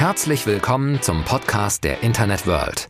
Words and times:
Herzlich 0.00 0.46
willkommen 0.46 1.02
zum 1.02 1.26
Podcast 1.26 1.84
der 1.84 2.02
Internet 2.02 2.46
World. 2.46 2.88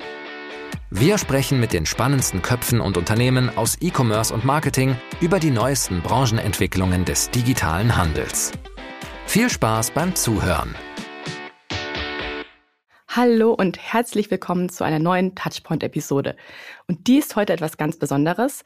Wir 0.90 1.18
sprechen 1.18 1.58
mit 1.58 1.72
den 1.72 1.84
spannendsten 1.84 2.40
Köpfen 2.40 2.80
und 2.80 2.96
Unternehmen 2.96 3.50
aus 3.58 3.78
E-Commerce 3.80 4.32
und 4.32 4.44
Marketing 4.44 4.94
über 5.20 5.40
die 5.40 5.50
neuesten 5.50 6.02
Branchenentwicklungen 6.02 7.04
des 7.04 7.28
digitalen 7.30 7.96
Handels. 7.96 8.52
Viel 9.26 9.50
Spaß 9.50 9.90
beim 9.90 10.14
Zuhören. 10.14 10.76
Hallo 13.08 13.54
und 13.54 13.76
herzlich 13.76 14.30
willkommen 14.30 14.68
zu 14.68 14.84
einer 14.84 15.00
neuen 15.00 15.34
Touchpoint-Episode. 15.34 16.36
Und 16.86 17.08
die 17.08 17.18
ist 17.18 17.34
heute 17.34 17.52
etwas 17.52 17.76
ganz 17.76 17.98
Besonderes, 17.98 18.62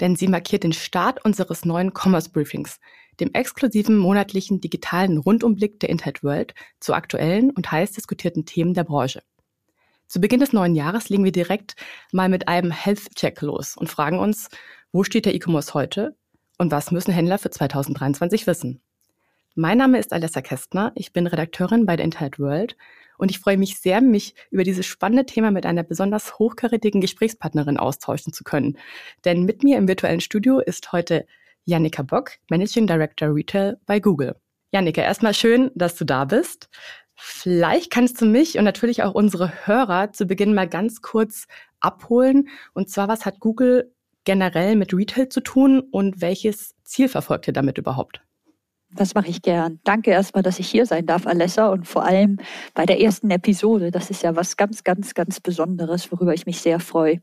denn 0.00 0.16
sie 0.16 0.28
markiert 0.28 0.64
den 0.64 0.74
Start 0.74 1.24
unseres 1.24 1.64
neuen 1.64 1.92
Commerce 1.94 2.28
Briefings, 2.28 2.78
dem 3.20 3.32
exklusiven 3.32 3.96
monatlichen 3.96 4.60
digitalen 4.60 5.18
Rundumblick 5.18 5.80
der 5.80 5.90
Internet 5.90 6.22
World 6.22 6.54
zu 6.80 6.94
aktuellen 6.94 7.50
und 7.50 7.70
heiß 7.70 7.92
diskutierten 7.92 8.44
Themen 8.44 8.74
der 8.74 8.84
Branche. 8.84 9.22
Zu 10.06 10.20
Beginn 10.20 10.40
des 10.40 10.52
neuen 10.52 10.74
Jahres 10.74 11.08
legen 11.08 11.24
wir 11.24 11.32
direkt 11.32 11.74
mal 12.12 12.28
mit 12.28 12.46
einem 12.46 12.70
Health 12.70 13.14
Check 13.16 13.40
los 13.42 13.76
und 13.76 13.90
fragen 13.90 14.18
uns, 14.18 14.48
wo 14.92 15.02
steht 15.02 15.26
der 15.26 15.34
E-Commerce 15.34 15.74
heute 15.74 16.14
und 16.58 16.70
was 16.70 16.90
müssen 16.92 17.12
Händler 17.12 17.38
für 17.38 17.50
2023 17.50 18.46
wissen? 18.46 18.80
Mein 19.56 19.78
Name 19.78 19.98
ist 19.98 20.12
Alessa 20.12 20.42
Kästner, 20.42 20.92
ich 20.94 21.12
bin 21.12 21.26
Redakteurin 21.26 21.86
bei 21.86 21.96
der 21.96 22.04
Internet 22.04 22.38
World 22.38 22.76
und 23.18 23.30
ich 23.30 23.38
freue 23.38 23.56
mich 23.56 23.78
sehr, 23.80 24.00
mich 24.00 24.34
über 24.50 24.64
dieses 24.64 24.86
spannende 24.86 25.26
Thema 25.26 25.50
mit 25.50 25.66
einer 25.66 25.82
besonders 25.82 26.38
hochkarätigen 26.38 27.00
Gesprächspartnerin 27.00 27.78
austauschen 27.78 28.32
zu 28.32 28.44
können. 28.44 28.78
Denn 29.24 29.44
mit 29.44 29.62
mir 29.62 29.78
im 29.78 29.88
virtuellen 29.88 30.20
Studio 30.20 30.60
ist 30.60 30.92
heute 30.92 31.26
Jannika 31.66 32.02
Bock, 32.02 32.32
Managing 32.48 32.86
Director 32.86 33.34
Retail 33.34 33.78
bei 33.86 34.00
Google. 34.00 34.36
Jannika, 34.72 35.02
erstmal 35.02 35.34
schön, 35.34 35.70
dass 35.74 35.96
du 35.96 36.04
da 36.04 36.24
bist. 36.24 36.68
Vielleicht 37.14 37.90
kannst 37.90 38.20
du 38.20 38.26
mich 38.26 38.58
und 38.58 38.64
natürlich 38.64 39.02
auch 39.02 39.14
unsere 39.14 39.66
Hörer 39.66 40.12
zu 40.12 40.26
Beginn 40.26 40.54
mal 40.54 40.68
ganz 40.68 41.02
kurz 41.02 41.46
abholen. 41.80 42.48
Und 42.74 42.90
zwar, 42.90 43.08
was 43.08 43.26
hat 43.26 43.40
Google 43.40 43.92
generell 44.24 44.76
mit 44.76 44.92
Retail 44.92 45.28
zu 45.28 45.40
tun 45.40 45.80
und 45.80 46.20
welches 46.20 46.74
Ziel 46.84 47.08
verfolgt 47.08 47.46
ihr 47.46 47.52
damit 47.52 47.78
überhaupt? 47.78 48.25
Das 48.94 49.14
mache 49.14 49.28
ich 49.28 49.42
gern. 49.42 49.80
Danke 49.82 50.12
erstmal, 50.12 50.44
dass 50.44 50.60
ich 50.60 50.68
hier 50.68 50.86
sein 50.86 51.06
darf, 51.06 51.26
Alessa, 51.26 51.68
und 51.68 51.88
vor 51.88 52.04
allem 52.04 52.38
bei 52.72 52.86
der 52.86 53.00
ersten 53.00 53.30
Episode. 53.30 53.90
Das 53.90 54.10
ist 54.10 54.22
ja 54.22 54.36
was 54.36 54.56
ganz, 54.56 54.84
ganz, 54.84 55.12
ganz 55.12 55.40
Besonderes, 55.40 56.10
worüber 56.12 56.32
ich 56.32 56.46
mich 56.46 56.60
sehr 56.60 56.78
freue. 56.78 57.20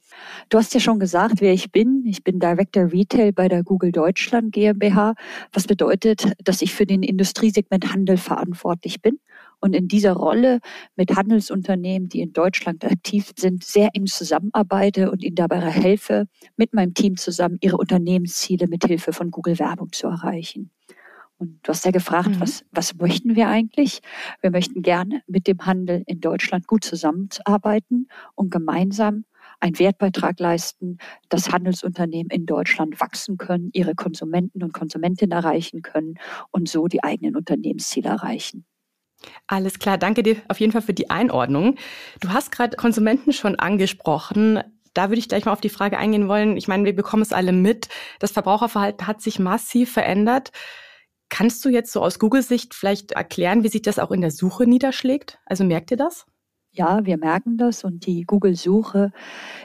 Du 0.49 0.57
hast 0.57 0.73
ja 0.73 0.81
schon 0.81 0.99
gesagt, 0.99 1.39
wer 1.39 1.53
ich 1.53 1.71
bin. 1.71 2.03
Ich 2.05 2.23
bin 2.23 2.39
Director 2.39 2.91
Retail 2.91 3.31
bei 3.31 3.47
der 3.47 3.63
Google 3.63 3.93
Deutschland 3.93 4.51
GmbH, 4.51 5.13
was 5.53 5.65
bedeutet, 5.65 6.33
dass 6.43 6.61
ich 6.61 6.73
für 6.73 6.85
den 6.85 7.01
Industriesegment 7.01 7.93
Handel 7.93 8.17
verantwortlich 8.17 9.01
bin 9.01 9.19
und 9.61 9.73
in 9.73 9.87
dieser 9.87 10.13
Rolle 10.13 10.59
mit 10.97 11.15
Handelsunternehmen, 11.15 12.09
die 12.09 12.19
in 12.19 12.33
Deutschland 12.33 12.83
aktiv 12.83 13.31
sind, 13.37 13.63
sehr 13.63 13.89
eng 13.93 14.07
zusammenarbeite 14.07 15.09
und 15.09 15.23
ihnen 15.23 15.37
dabei 15.37 15.61
helfe, 15.61 16.27
mit 16.57 16.73
meinem 16.73 16.93
Team 16.93 17.15
zusammen 17.15 17.57
ihre 17.61 17.77
Unternehmensziele 17.77 18.67
mit 18.67 18.85
Hilfe 18.85 19.13
von 19.13 19.31
Google 19.31 19.57
Werbung 19.59 19.93
zu 19.93 20.07
erreichen. 20.07 20.69
Und 21.43 21.59
du 21.63 21.69
hast 21.73 21.83
ja 21.83 21.91
gefragt, 21.91 22.29
mhm. 22.29 22.39
was, 22.39 22.63
was 22.71 22.95
möchten 22.95 23.35
wir 23.35 23.49
eigentlich? 23.49 23.99
Wir 24.39 24.49
möchten 24.49 24.81
gerne 24.81 25.23
mit 25.27 25.45
dem 25.45 25.65
Handel 25.65 26.01
in 26.07 26.21
Deutschland 26.21 26.67
gut 26.67 26.85
zusammenarbeiten 26.85 28.07
und 28.35 28.49
gemeinsam 28.49 29.25
einen 29.59 29.77
Wertbeitrag 29.77 30.39
leisten, 30.39 30.99
dass 31.27 31.51
Handelsunternehmen 31.51 32.29
in 32.29 32.45
Deutschland 32.45 33.01
wachsen 33.01 33.37
können, 33.37 33.71
ihre 33.73 33.93
Konsumenten 33.93 34.63
und 34.63 34.73
Konsumentinnen 34.73 35.37
erreichen 35.37 35.81
können 35.81 36.15
und 36.51 36.69
so 36.69 36.87
die 36.87 37.03
eigenen 37.03 37.35
Unternehmensziele 37.35 38.07
erreichen. 38.07 38.65
Alles 39.47 39.79
klar, 39.79 39.97
danke 39.97 40.23
dir 40.23 40.37
auf 40.47 40.61
jeden 40.61 40.71
Fall 40.71 40.81
für 40.81 40.93
die 40.93 41.09
Einordnung. 41.09 41.75
Du 42.21 42.29
hast 42.29 42.53
gerade 42.53 42.77
Konsumenten 42.77 43.33
schon 43.33 43.55
angesprochen. 43.55 44.61
Da 44.93 45.09
würde 45.09 45.19
ich 45.19 45.27
gleich 45.27 45.43
mal 45.43 45.51
auf 45.51 45.61
die 45.61 45.69
Frage 45.69 45.97
eingehen 45.97 46.29
wollen. 46.29 46.55
Ich 46.55 46.69
meine, 46.69 46.85
wir 46.85 46.95
bekommen 46.95 47.23
es 47.23 47.33
alle 47.33 47.51
mit. 47.51 47.89
Das 48.19 48.31
Verbraucherverhalten 48.31 49.07
hat 49.07 49.21
sich 49.21 49.39
massiv 49.39 49.91
verändert. 49.91 50.51
Kannst 51.35 51.65
du 51.65 51.69
jetzt 51.69 51.91
so 51.91 52.03
aus 52.03 52.19
Google-Sicht 52.19 52.75
vielleicht 52.75 53.13
erklären, 53.13 53.63
wie 53.63 53.67
sich 53.67 53.81
das 53.81 53.97
auch 53.97 54.11
in 54.11 54.21
der 54.21 54.29
Suche 54.29 54.67
niederschlägt? 54.67 55.39
Also 55.47 55.63
merkt 55.63 55.89
ihr 55.89 55.97
das? 55.97 56.27
Ja, 56.69 57.03
wir 57.07 57.17
merken 57.17 57.57
das 57.57 57.83
und 57.83 58.05
die 58.05 58.21
Google-Suche 58.21 59.11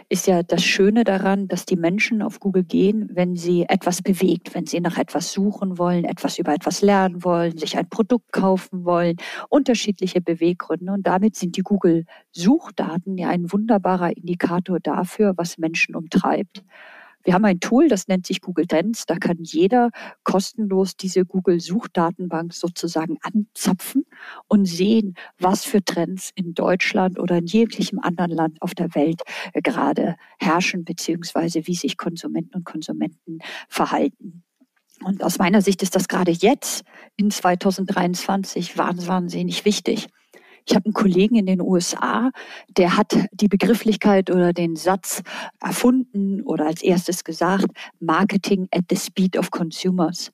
ist 0.08 0.26
ja 0.26 0.42
das 0.42 0.64
Schöne 0.64 1.04
daran, 1.04 1.46
dass 1.46 1.66
die 1.66 1.76
Menschen 1.76 2.22
auf 2.22 2.40
Google 2.40 2.64
gehen, 2.64 3.10
wenn 3.12 3.36
sie 3.36 3.66
etwas 3.68 4.00
bewegt, 4.00 4.54
wenn 4.54 4.64
sie 4.64 4.80
nach 4.80 4.96
etwas 4.96 5.30
suchen 5.30 5.76
wollen, 5.76 6.04
etwas 6.04 6.38
über 6.38 6.54
etwas 6.54 6.80
lernen 6.80 7.22
wollen, 7.22 7.58
sich 7.58 7.76
ein 7.76 7.90
Produkt 7.90 8.32
kaufen 8.32 8.86
wollen, 8.86 9.16
unterschiedliche 9.50 10.22
Beweggründe. 10.22 10.90
Und 10.90 11.06
damit 11.06 11.36
sind 11.36 11.58
die 11.58 11.62
Google-Suchdaten 11.62 13.18
ja 13.18 13.28
ein 13.28 13.52
wunderbarer 13.52 14.16
Indikator 14.16 14.80
dafür, 14.80 15.34
was 15.36 15.58
Menschen 15.58 15.94
umtreibt. 15.94 16.64
Wir 17.28 17.34
haben 17.34 17.44
ein 17.44 17.60
Tool, 17.60 17.88
das 17.88 18.08
nennt 18.08 18.26
sich 18.26 18.40
Google 18.40 18.66
Trends. 18.66 19.04
Da 19.04 19.16
kann 19.16 19.36
jeder 19.42 19.90
kostenlos 20.24 20.96
diese 20.96 21.26
Google 21.26 21.60
Suchdatenbank 21.60 22.54
sozusagen 22.54 23.18
anzapfen 23.20 24.06
und 24.46 24.64
sehen, 24.64 25.12
was 25.38 25.62
für 25.62 25.84
Trends 25.84 26.30
in 26.36 26.54
Deutschland 26.54 27.18
oder 27.18 27.36
in 27.36 27.44
jeglichem 27.44 27.98
anderen 27.98 28.30
Land 28.30 28.62
auf 28.62 28.74
der 28.74 28.94
Welt 28.94 29.20
äh, 29.52 29.60
gerade 29.60 30.16
herrschen, 30.38 30.86
beziehungsweise 30.86 31.66
wie 31.66 31.74
sich 31.74 31.98
Konsumenten 31.98 32.56
und 32.56 32.64
Konsumenten 32.64 33.40
verhalten. 33.68 34.42
Und 35.04 35.22
aus 35.22 35.38
meiner 35.38 35.60
Sicht 35.60 35.82
ist 35.82 35.96
das 35.96 36.08
gerade 36.08 36.30
jetzt 36.30 36.82
in 37.16 37.30
2023 37.30 38.78
wahnsinnig 38.78 39.66
wichtig. 39.66 40.08
Ich 40.68 40.74
habe 40.74 40.84
einen 40.84 40.92
Kollegen 40.92 41.36
in 41.36 41.46
den 41.46 41.62
USA, 41.62 42.30
der 42.68 42.98
hat 42.98 43.16
die 43.32 43.48
Begrifflichkeit 43.48 44.30
oder 44.30 44.52
den 44.52 44.76
Satz 44.76 45.22
erfunden 45.60 46.42
oder 46.42 46.66
als 46.66 46.82
erstes 46.82 47.24
gesagt, 47.24 47.66
Marketing 48.00 48.68
at 48.70 48.84
the 48.90 48.96
speed 48.96 49.38
of 49.38 49.50
consumers. 49.50 50.30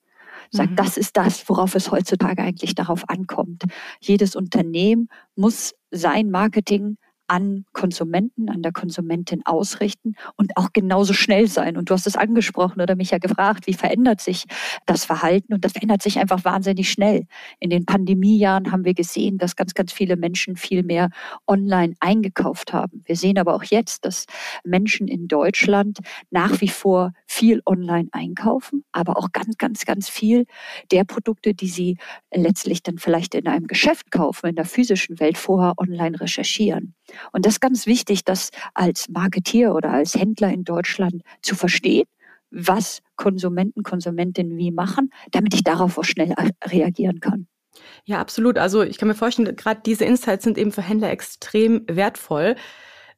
Sagt, 0.51 0.73
mhm. 0.73 0.77
das 0.77 0.97
ist 0.97 1.17
das, 1.17 1.49
worauf 1.49 1.77
es 1.77 1.93
heutzutage 1.93 2.43
eigentlich 2.43 2.75
darauf 2.75 3.09
ankommt. 3.09 3.63
Jedes 4.01 4.35
Unternehmen 4.35 5.09
muss 5.37 5.73
sein 5.93 6.31
Marketing 6.31 6.97
an 7.27 7.65
Konsumenten, 7.73 8.49
an 8.49 8.63
der 8.63 8.73
Konsumentin 8.73 9.45
ausrichten 9.47 10.15
und 10.37 10.57
auch 10.57 10.73
genauso 10.73 11.13
schnell 11.13 11.47
sein. 11.49 11.77
Und 11.77 11.91
du 11.91 11.95
hast 11.95 12.07
es 12.07 12.17
angesprochen 12.17 12.81
oder 12.81 12.97
mich 12.97 13.11
ja 13.11 13.19
gefragt, 13.19 13.67
wie 13.67 13.75
verändert 13.75 14.21
sich 14.21 14.45
das 14.87 15.05
Verhalten? 15.05 15.55
Und 15.55 15.65
das 15.65 15.73
verändert 15.73 16.03
sich 16.03 16.19
einfach 16.19 16.45
wahnsinnig 16.45 16.91
schnell. 16.91 17.27
In 17.61 17.71
den 17.71 17.87
Pandemiejahren 17.87 18.73
haben 18.73 18.85
wir 18.85 18.95
gesehen, 18.95 19.39
dass 19.39 19.57
ganz, 19.57 19.75
ganz 19.75 19.93
viele 19.93 20.17
Menschen 20.17 20.57
viel 20.57 20.83
mehr 20.83 21.11
online 21.47 21.95
eingekauft 22.01 22.73
haben. 22.73 23.03
Wir 23.05 23.17
sehen 23.17 23.39
aber 23.39 23.55
auch 23.55 23.65
jetzt, 23.65 24.05
dass 24.05 24.27
Menschen 24.65 25.09
in 25.09 25.29
Deutschland 25.29 25.99
nach 26.31 26.61
wie 26.61 26.69
vor 26.69 27.13
viel 27.27 27.63
online 27.67 28.09
einkaufen, 28.13 28.85
aber 28.93 29.17
auch 29.17 29.33
ganz, 29.33 29.57
ganz, 29.57 29.85
ganz 29.85 30.09
viel 30.09 30.47
der 30.91 31.05
Produkte, 31.05 31.55
die 31.55 31.69
sie 31.69 31.97
letztlich 32.33 32.83
dann 32.83 32.99
vielleicht 32.99 33.35
in 33.35 33.47
einem 33.47 33.67
Geschäft 33.67 34.11
kaufen, 34.11 34.49
in 34.49 34.57
der 34.57 34.65
physischen 34.65 35.21
Welt 35.21 35.39
vorher 35.39 35.75
online 35.79 36.21
recherchieren. 36.21 36.95
Und 37.33 37.47
das 37.47 37.55
ist 37.55 37.61
ganz 37.61 37.87
wichtig, 37.87 38.25
das 38.25 38.51
als 38.75 39.09
Marketier 39.09 39.75
oder 39.75 39.91
als 39.91 40.15
Händler 40.15 40.51
in 40.53 40.65
Deutschland 40.65 41.23
zu 41.43 41.55
verstehen, 41.55 42.07
was 42.51 43.01
Konsumenten, 43.17 43.83
Konsumentinnen 43.83 44.57
wie 44.57 44.71
machen, 44.71 45.11
damit 45.33 45.55
ich 45.55 45.65
darauf 45.65 45.99
auch 45.99 46.05
schnell 46.05 46.35
reagieren 46.65 47.21
kann. 47.21 47.47
Ja, 48.05 48.21
absolut. 48.21 48.59
Also 48.59 48.83
ich 48.83 48.99
kann 48.99 49.09
mir 49.09 49.15
vorstellen, 49.15 49.57
gerade 49.57 49.81
diese 49.85 50.05
Insights 50.05 50.45
sind 50.45 50.59
eben 50.59 50.73
für 50.73 50.83
Händler 50.83 51.11
extrem 51.11 51.85
wertvoll. 51.89 52.57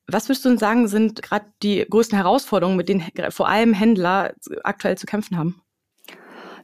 Was 0.07 0.29
würdest 0.29 0.45
du 0.45 0.51
denn 0.51 0.59
sagen, 0.59 0.89
sind 0.89 1.21
gerade 1.21 1.47
die 1.63 1.85
größten 1.89 2.17
Herausforderungen, 2.17 2.77
mit 2.77 2.89
denen 2.89 3.03
vor 3.31 3.49
allem 3.49 3.75
Händler 3.75 4.35
aktuell 4.63 4.97
zu 4.97 5.05
kämpfen 5.05 5.37
haben? 5.37 5.61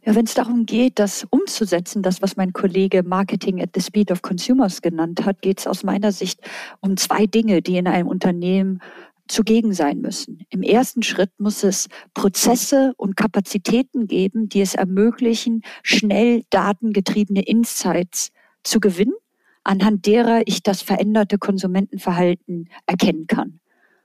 Ja, 0.05 0.17
wenn 0.17 0.25
es 0.25 0.35
darum 0.35 0.67
geht, 0.67 0.99
das 0.99 1.25
umzusetzen, 1.31 2.03
das, 2.03 2.23
was 2.23 2.37
mein 2.37 2.53
Kollege 2.53 3.05
Marketing 3.05 3.63
at 3.63 3.71
the 3.75 3.81
Speed 3.81 4.11
of 4.11 4.21
Consumers 4.21 4.83
genannt 4.83 5.25
hat, 5.25 5.43
geht 5.43 5.61
es 5.61 5.69
aus 5.69 5.85
meiner 5.85 6.11
Sicht 6.11 6.41
um 6.81 6.97
zwei 6.97 7.27
Dinge, 7.27 7.63
die 7.63 7.77
in 7.77 7.87
einem 7.87 8.09
Unternehmen 8.09 8.81
zugegen 9.29 9.73
sein 9.73 10.01
müssen. 10.01 10.41
Im 10.51 10.63
ersten 10.63 11.05
Schritt 11.05 11.31
muss 11.39 11.63
es 11.63 11.89
Prozesse 12.15 12.95
und 12.97 13.17
Kapazitäten 13.17 14.09
geben, 14.09 14.49
die 14.49 14.61
es 14.61 14.75
ermöglichen, 14.75 15.63
schnell 15.85 16.43
datengetriebene 16.51 17.43
Insights 17.43 18.33
zu 18.65 18.81
gewinnen, 18.81 19.15
anhand 19.63 20.07
derer 20.07 20.43
ich 20.47 20.65
das 20.65 20.83
veränderte 20.83 21.39
Konsumentenverhalten 21.39 22.69
erkennen 22.87 23.29
kann. 23.29 23.62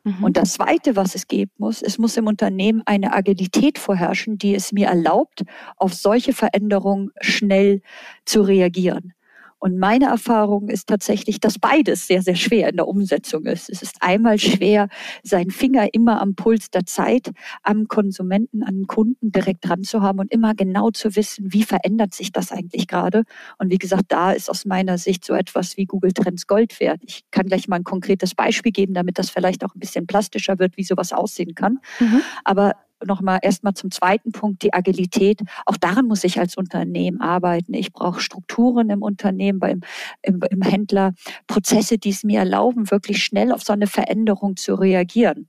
Mhm. 0.08 0.24
Und 0.24 0.38
das 0.38 0.54
Zweite, 0.54 0.96
was 0.96 1.16
es 1.16 1.28
geben 1.28 1.52
muss, 1.58 1.82
es 1.82 1.98
muss 1.98 2.16
im 2.16 2.28
Unternehmen 2.28 2.82
eine 2.86 3.14
Agilität 3.14 3.78
vorherrschen, 3.78 4.38
die 4.38 4.56
es 4.56 4.72
mir 4.72 4.88
erlaubt, 4.88 5.44
auf 5.76 5.94
solche 5.94 6.32
Veränderungen 6.32 7.12
schnell 7.20 7.82
zu 8.24 8.42
reagieren. 8.42 9.14
Und 9.60 9.78
meine 9.78 10.06
Erfahrung 10.06 10.70
ist 10.70 10.88
tatsächlich, 10.88 11.40
dass 11.40 11.60
beides 11.60 12.08
sehr, 12.08 12.22
sehr 12.22 12.36
schwer 12.36 12.70
in 12.70 12.76
der 12.76 12.88
Umsetzung 12.88 13.46
ist. 13.46 13.70
Es 13.70 13.82
ist 13.82 13.98
einmal 14.02 14.38
schwer, 14.40 14.88
seinen 15.24 15.52
Finger 15.52 15.94
immer 15.94 16.22
am 16.22 16.36
Puls 16.36 16.70
der 16.70 16.86
Zeit, 16.86 17.32
am 17.64 17.88
Konsumenten, 17.88 18.64
an 18.64 18.76
den 18.76 18.88
Kunden 18.88 19.32
direkt 19.32 19.68
dran 19.68 19.84
zu 19.84 20.02
haben 20.02 20.20
und 20.20 20.32
immer 20.32 20.54
genau 20.54 20.92
zu 20.92 21.16
wissen, 21.16 21.52
wie 21.52 21.64
verändert 21.64 22.14
sich 22.14 22.32
das 22.32 22.52
eigentlich 22.52 22.88
gerade. 22.88 23.24
Und 23.58 23.72
wie 23.72 23.78
gesagt, 23.78 24.06
da 24.10 24.32
ist 24.32 24.50
aus 24.50 24.66
meiner 24.66 24.98
Sicht 24.98 25.26
so 25.26 25.34
etwas 25.34 25.78
wie 25.78 25.86
Google 25.86 26.12
Trends 26.14 26.48
Gold 26.48 26.80
wert. 26.80 27.02
Ich 27.04 27.24
kann 27.32 27.48
gleich 27.48 27.68
mal 27.68 27.78
ein 27.78 27.84
konkretes 27.84 28.36
Beispiel 28.36 28.72
geben, 28.72 28.94
damit 28.94 29.18
das 29.18 29.30
vielleicht 29.30 29.64
auch 29.66 29.74
ein 29.76 29.80
bisschen 29.80 30.08
plastischer 30.08 30.60
wird, 30.60 30.78
wie 30.78 30.84
sowas 30.84 31.14
aussehen 31.14 31.56
kann. 31.56 31.80
Mhm. 32.00 32.22
Aber 32.44 32.74
nochmal 33.06 33.40
erstmal 33.42 33.74
zum 33.74 33.92
zweiten 33.92 34.32
Punkt, 34.32 34.64
die 34.64 34.74
Agilität. 34.74 35.42
Auch 35.66 35.78
daran 35.78 36.08
muss 36.08 36.24
ich 36.24 36.40
als 36.40 36.58
Unternehmen 36.58 37.22
arbeiten. 37.22 37.74
Ich 37.74 37.94
brauche 37.94 38.20
Strukturen 38.20 38.90
im 38.90 39.02
Unternehmen, 39.02 39.60
beim, 39.60 39.82
im, 40.22 40.42
im 40.50 40.62
Händler, 40.62 41.14
Prozesse, 41.48 41.98
die 41.98 42.10
es 42.10 42.24
mir 42.24 42.40
erlauben, 42.40 42.90
wirklich 42.92 43.24
schnell 43.24 43.52
auf 43.52 43.64
so 43.64 43.74
eine 43.74 43.88
Veränderung 43.88 44.56
zu 44.58 44.76
reagieren. 44.76 45.48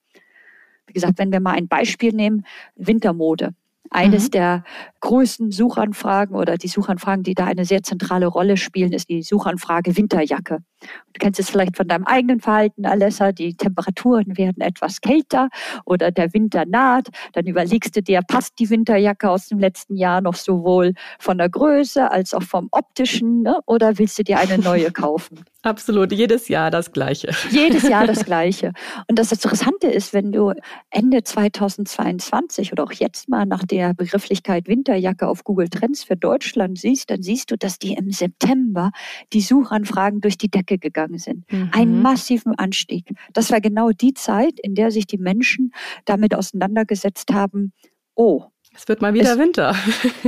Wie 0.87 0.93
gesagt, 0.93 1.19
wenn 1.19 1.33
wir 1.33 1.41
mal 1.41 1.53
ein 1.53 1.69
Beispiel 1.69 2.13
nehmen, 2.13 2.45
Wintermode. 2.77 3.55
Eines 3.91 4.27
mhm. 4.27 4.31
der 4.31 4.65
größten 5.01 5.51
Suchanfragen 5.51 6.37
oder 6.37 6.57
die 6.57 6.69
Suchanfragen, 6.69 7.23
die 7.23 7.35
da 7.35 7.47
eine 7.47 7.65
sehr 7.65 7.83
zentrale 7.83 8.27
Rolle 8.27 8.57
spielen, 8.57 8.93
ist 8.93 9.09
die 9.09 9.23
Suchanfrage 9.23 9.97
Winterjacke. 9.97 10.59
Du 10.81 11.19
kennst 11.19 11.41
es 11.41 11.51
vielleicht 11.51 11.77
von 11.77 11.89
deinem 11.89 12.05
eigenen 12.05 12.41
Verhalten, 12.41 12.87
Alessa. 12.87 13.33
Die 13.33 13.55
Temperaturen 13.55 14.37
werden 14.37 14.61
etwas 14.61 15.01
kälter 15.01 15.49
oder 15.85 16.11
der 16.11 16.33
Winter 16.35 16.65
naht. 16.67 17.09
Dann 17.33 17.47
überlegst 17.47 17.97
du 17.97 18.03
dir, 18.03 18.21
passt 18.27 18.59
die 18.59 18.71
Winterjacke 18.71 19.31
aus 19.31 19.49
dem 19.49 19.59
letzten 19.59 19.97
Jahr 19.97 20.21
noch 20.21 20.35
sowohl 20.35 20.95
von 21.19 21.39
der 21.39 21.49
Größe 21.49 22.11
als 22.11 22.35
auch 22.35 22.43
vom 22.43 22.69
optischen 22.71 23.43
ne? 23.43 23.59
oder 23.67 23.99
willst 23.99 24.19
du 24.19 24.25
dir 24.25 24.39
eine 24.39 24.59
neue 24.59 24.91
kaufen? 24.93 25.45
Absolut, 25.63 26.13
jedes 26.13 26.47
Jahr 26.49 26.71
das 26.71 26.93
Gleiche. 26.93 27.31
Jedes 27.51 27.83
Jahr 27.83 28.07
das 28.07 28.25
Gleiche. 28.25 28.73
Und 29.09 29.19
das 29.19 29.33
Interessante 29.33 29.89
ist, 29.89 30.13
wenn 30.13 30.31
du 30.31 30.53
Ende 30.89 31.25
2022 31.25 32.71
oder 32.71 32.85
auch 32.85 32.93
jetzt 32.93 33.29
mal 33.29 33.45
nach 33.45 33.65
der 33.65 33.93
Begrifflichkeit 33.93 34.69
Winterjacke 34.69 35.27
auf 35.27 35.43
Google 35.43 35.69
Trends 35.69 36.05
für 36.05 36.17
Deutschland 36.17 36.79
siehst, 36.79 37.11
dann 37.11 37.23
siehst 37.23 37.51
du, 37.51 37.59
dass 37.59 37.81
die 37.81 37.95
im 37.95 38.13
September 38.13 38.93
die 39.33 39.41
Suchanfragen 39.41 40.21
durch 40.21 40.39
die 40.39 40.49
Decke 40.49 40.79
gegangen 40.79 41.19
sind. 41.19 41.51
Mhm. 41.51 41.71
Einen 41.73 42.03
massiven 42.03 42.55
Anstieg. 42.55 43.11
Das 43.33 43.51
war 43.51 43.61
genau 43.61 43.91
die 43.91 44.15
Zeit, 44.15 44.61
in 44.63 44.77
der 44.77 44.93
sich 44.93 45.09
die 45.09 45.19
Menschen 45.19 45.73
damit 46.05 46.37
auseinandergesetzt 46.37 47.33
haben, 47.33 47.73
oh, 48.15 48.45
es 48.75 48.87
wird 48.87 49.01
mal 49.01 49.15
wieder 49.15 49.33
es, 49.33 49.39
Winter. 49.39 49.75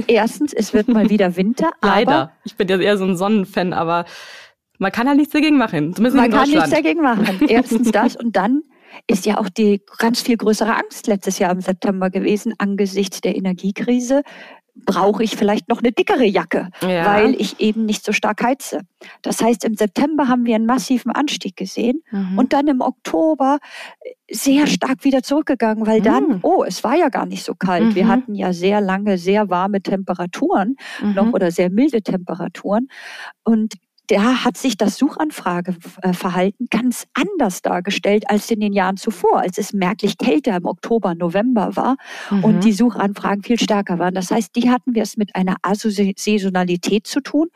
Erstens, 0.07 0.53
es 0.53 0.73
wird 0.73 0.89
mal 0.89 1.09
wieder 1.11 1.37
Winter. 1.37 1.71
Leider. 1.83 2.33
ich 2.45 2.57
bin 2.57 2.69
ja 2.69 2.79
eher 2.79 2.97
so 2.97 3.05
ein 3.05 3.17
Sonnenfan, 3.17 3.73
aber 3.73 4.07
man 4.81 4.91
kann 4.91 5.07
halt 5.07 5.19
nichts 5.19 5.33
dagegen 5.33 5.59
machen. 5.59 5.95
Zumindest 5.95 6.17
man 6.17 6.31
kann 6.31 6.49
nichts 6.49 6.71
dagegen 6.71 7.03
machen. 7.03 7.41
Erstens 7.49 7.91
das 7.93 8.17
und 8.17 8.35
dann 8.35 8.63
ist 9.07 9.27
ja 9.27 9.39
auch 9.39 9.49
die 9.49 9.83
ganz 9.99 10.21
viel 10.21 10.37
größere 10.37 10.75
Angst 10.75 11.07
letztes 11.07 11.39
Jahr 11.39 11.53
im 11.53 11.61
September 11.61 12.11
gewesen 12.11 12.55
angesichts 12.59 13.21
der 13.21 13.37
Energiekrise. 13.37 14.23
Brauche 14.75 15.23
ich 15.23 15.37
vielleicht 15.37 15.69
noch 15.69 15.81
eine 15.81 15.93
dickere 15.93 16.25
Jacke, 16.25 16.71
ja. 16.81 17.05
weil 17.05 17.35
ich 17.35 17.61
eben 17.61 17.85
nicht 17.85 18.05
so 18.05 18.13
stark 18.13 18.43
heize. 18.43 18.81
Das 19.21 19.43
heißt, 19.43 19.65
im 19.65 19.75
September 19.75 20.29
haben 20.29 20.47
wir 20.47 20.55
einen 20.55 20.65
massiven 20.65 21.13
Anstieg 21.13 21.57
gesehen 21.57 22.03
mhm. 22.11 22.39
und 22.39 22.53
dann 22.55 22.67
im 22.67 22.81
Oktober 22.81 23.59
sehr 24.31 24.67
stark 24.67 25.05
wieder 25.05 25.23
zurückgegangen, 25.23 25.87
weil 25.87 26.01
dann, 26.01 26.29
mhm. 26.29 26.39
oh, 26.43 26.65
es 26.65 26.83
war 26.85 26.97
ja 26.97 27.09
gar 27.11 27.27
nicht 27.27 27.45
so 27.45 27.55
kalt. 27.55 27.85
Mhm. 27.89 27.95
Wir 27.97 28.09
hatten 28.09 28.35
ja 28.35 28.53
sehr 28.55 28.81
lange 28.81 29.19
sehr 29.19 29.51
warme 29.51 29.83
Temperaturen 29.83 30.77
noch 31.03 31.27
mhm. 31.27 31.35
oder 31.35 31.51
sehr 31.51 31.69
milde 31.69 32.01
Temperaturen. 32.01 32.89
Und 33.43 33.75
da 34.11 34.45
hat 34.45 34.57
sich 34.57 34.77
das 34.77 34.97
Suchanfrageverhalten 34.97 36.67
ganz 36.69 37.07
anders 37.15 37.63
dargestellt 37.63 38.25
als 38.29 38.51
in 38.51 38.59
den 38.59 38.73
Jahren 38.73 38.97
zuvor, 38.97 39.39
als 39.39 39.57
es 39.57 39.73
merklich 39.73 40.19
kälter 40.19 40.57
im 40.57 40.67
Oktober, 40.67 41.15
November 41.15 41.77
war 41.77 41.97
mhm. 42.31 42.45
und 42.45 42.65
die 42.65 42.73
Suchanfragen 42.73 43.45
viel 43.45 43.59
stärker 43.59 44.01
waren. 44.01 44.15
Das 44.15 44.33
heißt, 44.33 44.57
die 44.57 44.69
hatten 44.69 44.97
wir 44.97 45.03
es 45.03 45.17
mit 45.17 45.37
einer 45.37 45.57
Asaisonalität 45.63 47.07
zu 47.07 47.21
tun 47.21 47.49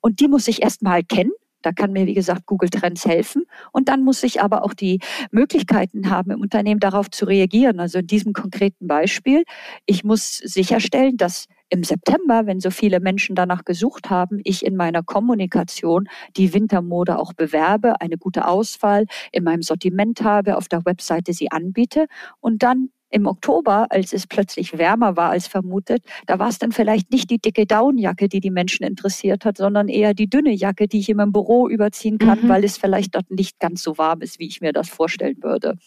und 0.00 0.20
die 0.20 0.28
muss 0.28 0.48
ich 0.48 0.62
erstmal 0.62 1.02
kennen. 1.04 1.32
Da 1.60 1.72
kann 1.72 1.92
mir, 1.92 2.06
wie 2.06 2.14
gesagt, 2.14 2.46
Google 2.46 2.70
Trends 2.70 3.04
helfen. 3.04 3.44
Und 3.72 3.88
dann 3.88 4.04
muss 4.04 4.22
ich 4.22 4.40
aber 4.40 4.64
auch 4.64 4.74
die 4.74 5.00
Möglichkeiten 5.32 6.08
haben, 6.08 6.30
im 6.30 6.40
Unternehmen 6.40 6.78
darauf 6.78 7.10
zu 7.10 7.24
reagieren. 7.24 7.80
Also 7.80 7.98
in 7.98 8.06
diesem 8.06 8.32
konkreten 8.32 8.86
Beispiel, 8.86 9.42
ich 9.84 10.04
muss 10.04 10.36
sicherstellen, 10.36 11.16
dass 11.16 11.46
im 11.70 11.84
September, 11.84 12.46
wenn 12.46 12.60
so 12.60 12.70
viele 12.70 13.00
Menschen 13.00 13.34
danach 13.34 13.64
gesucht 13.64 14.10
haben, 14.10 14.40
ich 14.44 14.64
in 14.64 14.76
meiner 14.76 15.02
Kommunikation 15.02 16.08
die 16.36 16.54
Wintermode 16.54 17.18
auch 17.18 17.32
bewerbe, 17.32 18.00
eine 18.00 18.18
gute 18.18 18.46
Auswahl 18.46 19.06
in 19.32 19.44
meinem 19.44 19.62
Sortiment 19.62 20.22
habe, 20.22 20.56
auf 20.56 20.68
der 20.68 20.84
Webseite 20.84 21.32
sie 21.32 21.50
anbiete 21.50 22.06
und 22.40 22.62
dann 22.62 22.90
im 23.10 23.26
Oktober, 23.26 23.86
als 23.90 24.12
es 24.12 24.26
plötzlich 24.26 24.76
wärmer 24.76 25.16
war 25.16 25.30
als 25.30 25.46
vermutet, 25.46 26.02
da 26.26 26.38
war 26.38 26.48
es 26.48 26.58
dann 26.58 26.72
vielleicht 26.72 27.10
nicht 27.10 27.30
die 27.30 27.38
dicke 27.38 27.66
Downjacke, 27.66 28.28
die 28.28 28.40
die 28.40 28.50
Menschen 28.50 28.84
interessiert 28.84 29.44
hat, 29.44 29.56
sondern 29.56 29.88
eher 29.88 30.14
die 30.14 30.28
dünne 30.28 30.52
Jacke, 30.52 30.88
die 30.88 30.98
ich 30.98 31.08
in 31.08 31.16
meinem 31.16 31.32
Büro 31.32 31.68
überziehen 31.68 32.18
kann, 32.18 32.42
mhm. 32.42 32.48
weil 32.48 32.64
es 32.64 32.76
vielleicht 32.76 33.14
dort 33.14 33.30
nicht 33.30 33.58
ganz 33.60 33.82
so 33.82 33.96
warm 33.98 34.20
ist, 34.20 34.38
wie 34.38 34.46
ich 34.46 34.60
mir 34.60 34.72
das 34.72 34.88
vorstellen 34.88 35.42
würde. 35.42 35.78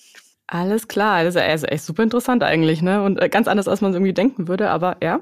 Alles 0.48 0.88
klar, 0.88 1.24
das 1.24 1.36
ist 1.36 1.72
echt 1.72 1.84
super 1.84 2.04
interessant 2.04 2.44
eigentlich, 2.44 2.82
ne? 2.82 3.04
Und 3.04 3.22
äh, 3.22 3.30
ganz 3.30 3.48
anders, 3.48 3.68
als 3.70 3.80
man 3.80 3.92
es 3.92 3.96
irgendwie 3.96 4.14
denken 4.14 4.50
würde, 4.50 4.70
aber 4.70 4.98
ja, 5.02 5.22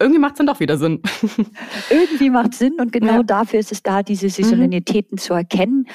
irgendwie 0.00 0.18
macht 0.18 0.32
es 0.32 0.38
dann 0.38 0.46
doch 0.46 0.60
wieder 0.60 0.78
Sinn. 0.78 1.02
irgendwie 1.90 2.30
macht 2.30 2.54
Sinn 2.54 2.74
und 2.80 2.90
genau 2.90 3.18
ja. 3.18 3.22
dafür 3.22 3.60
ist 3.60 3.70
es 3.70 3.82
da, 3.82 4.02
diese 4.02 4.30
Saisonalitäten 4.30 5.16
mhm. 5.16 5.18
zu 5.18 5.34
erkennen, 5.34 5.86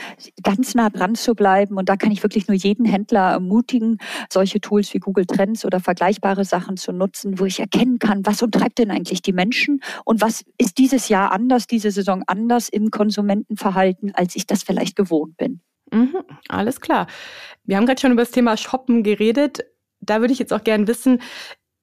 ganz 0.44 0.76
nah 0.76 0.90
dran 0.92 1.16
zu 1.16 1.34
bleiben. 1.34 1.76
Und 1.78 1.90
da 1.90 1.98
kann 1.98 2.12
ich 2.12 2.22
wirklich 2.22 2.48
nur 2.48 2.56
jeden 2.56 2.86
Händler 2.86 3.32
ermutigen, 3.32 3.98
solche 4.32 4.62
Tools 4.62 4.94
wie 4.94 5.00
Google 5.00 5.26
Trends 5.26 5.66
oder 5.66 5.80
vergleichbare 5.80 6.46
Sachen 6.46 6.78
zu 6.78 6.92
nutzen, 6.92 7.40
wo 7.40 7.46
ich 7.46 7.60
erkennen 7.60 7.98
kann, 7.98 8.26
was 8.26 8.44
umtreibt 8.44 8.78
denn 8.78 8.92
eigentlich 8.92 9.24
die 9.24 9.34
Menschen 9.34 9.82
und 10.06 10.22
was 10.22 10.46
ist 10.60 10.78
dieses 10.78 11.10
Jahr 11.10 11.32
anders, 11.32 11.66
diese 11.66 11.90
Saison 11.90 12.24
anders 12.28 12.70
im 12.70 12.92
Konsumentenverhalten, 12.92 14.14
als 14.14 14.36
ich 14.36 14.46
das 14.46 14.62
vielleicht 14.62 14.96
gewohnt 14.96 15.36
bin. 15.38 15.62
Mhm, 15.92 16.16
alles 16.48 16.80
klar. 16.80 17.08
Wir 17.64 17.78
haben 17.78 17.86
gerade 17.86 18.00
schon 18.00 18.12
über 18.12 18.22
das 18.22 18.32
Thema 18.32 18.56
Shoppen 18.58 19.02
geredet. 19.04 19.66
Da 20.00 20.20
würde 20.20 20.34
ich 20.34 20.40
jetzt 20.40 20.54
auch 20.54 20.64
gerne 20.64 20.88
wissen, 20.88 21.22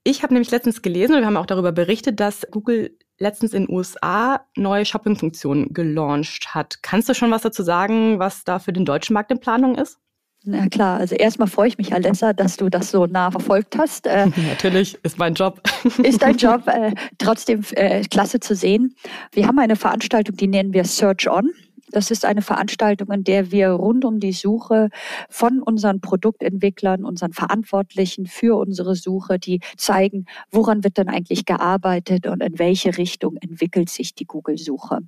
ich 0.05 0.23
habe 0.23 0.35
nämlich 0.35 0.51
letztens 0.51 0.83
gelesen 0.83 1.15
und 1.15 1.21
wir 1.21 1.27
haben 1.27 1.37
auch 1.37 1.47
darüber 1.47 1.73
berichtet, 1.73 2.21
dass 2.21 2.47
Google 2.51 2.97
letztens 3.19 3.53
in 3.53 3.67
den 3.67 3.75
USA 3.75 4.47
neue 4.57 4.85
Shopping-Funktionen 4.85 5.73
gelauncht 5.73 6.55
hat. 6.55 6.83
Kannst 6.83 7.09
du 7.09 7.15
schon 7.15 7.31
was 7.31 7.43
dazu 7.43 7.63
sagen, 7.63 8.19
was 8.19 8.45
da 8.45 8.59
für 8.59 8.73
den 8.73 8.85
deutschen 8.85 9.15
Markt 9.15 9.31
in 9.31 9.41
Planung 9.41 9.77
ist? 9.77 9.99
Na 10.45 10.69
klar, 10.69 10.99
also 10.99 11.15
erstmal 11.15 11.47
freue 11.47 11.69
ich 11.69 11.79
mich, 11.79 11.95
Alessa, 11.95 12.33
dass 12.33 12.57
du 12.57 12.69
das 12.69 12.91
so 12.91 13.07
nah 13.07 13.31
verfolgt 13.31 13.79
hast. 13.79 14.09
Äh, 14.09 14.27
Natürlich, 14.49 14.99
ist 15.05 15.19
mein 15.19 15.35
Job. 15.35 15.63
ist 16.03 16.21
dein 16.21 16.37
Job, 16.37 16.67
äh, 16.67 16.93
trotzdem 17.19 17.63
äh, 17.73 18.03
klasse 18.03 18.41
zu 18.41 18.57
sehen. 18.57 18.97
Wir 19.31 19.47
haben 19.47 19.59
eine 19.61 19.77
Veranstaltung, 19.77 20.37
die 20.37 20.49
nennen 20.49 20.73
wir 20.73 20.85
Search 20.85 21.31
On. 21.31 21.49
Das 21.93 22.11
ist 22.11 22.25
eine 22.25 22.43
Veranstaltung, 22.43 23.11
in 23.11 23.25
der 23.25 23.53
wir 23.53 23.71
rund 23.71 24.05
um 24.05 24.19
die 24.19 24.33
Suche 24.33 24.89
von 25.29 25.61
unseren 25.61 26.01
Produktentwicklern, 26.01 27.05
unseren 27.05 27.33
Verantwortlichen 27.33 28.27
für 28.27 28.59
unsere 28.59 28.95
Suche, 28.95 29.39
die 29.39 29.61
zeigen, 29.77 30.25
woran 30.51 30.85
wird 30.85 30.99
denn 30.99 31.09
eigentlich 31.09 31.45
gearbeitet 31.45 32.27
und 32.27 32.43
in 32.43 32.59
welche 32.59 32.97
Richtung 32.97 33.37
entwickelt 33.37 33.91
sich 33.91 34.15
die 34.15 34.25
Google-Suche. 34.25 35.01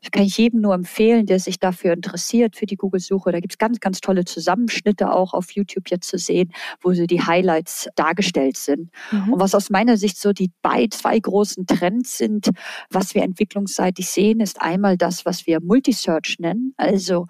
Das 0.00 0.10
kann 0.10 0.22
ich 0.22 0.38
jedem 0.38 0.60
nur 0.60 0.74
empfehlen, 0.74 1.26
der 1.26 1.38
sich 1.38 1.58
dafür 1.58 1.92
interessiert, 1.92 2.56
für 2.56 2.66
die 2.66 2.76
Google-Suche. 2.76 3.30
Da 3.30 3.40
gibt 3.40 3.52
es 3.52 3.58
ganz, 3.58 3.80
ganz 3.80 4.00
tolle 4.00 4.24
Zusammenschnitte 4.24 5.12
auch 5.12 5.34
auf 5.34 5.52
YouTube 5.52 5.90
jetzt 5.90 6.08
zu 6.08 6.18
sehen, 6.18 6.52
wo 6.80 6.94
so 6.94 7.06
die 7.06 7.22
Highlights 7.22 7.88
dargestellt 7.94 8.56
sind. 8.56 8.90
Mhm. 9.10 9.34
Und 9.34 9.40
was 9.40 9.54
aus 9.54 9.70
meiner 9.70 9.96
Sicht 9.96 10.18
so 10.18 10.32
die 10.32 10.50
bei 10.62 10.86
zwei 10.90 11.18
großen 11.18 11.66
Trends 11.66 12.18
sind, 12.18 12.50
was 12.90 13.14
wir 13.14 13.22
entwicklungsseitig 13.22 14.08
sehen, 14.08 14.40
ist 14.40 14.62
einmal 14.62 14.96
das, 14.96 15.26
was 15.26 15.46
wir 15.46 15.60
Multisearch 15.60 16.21
Search 16.22 16.38
nennen, 16.38 16.74
also 16.76 17.26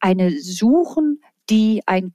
eine 0.00 0.38
Suchen, 0.40 1.20
die 1.50 1.82
ein, 1.86 2.12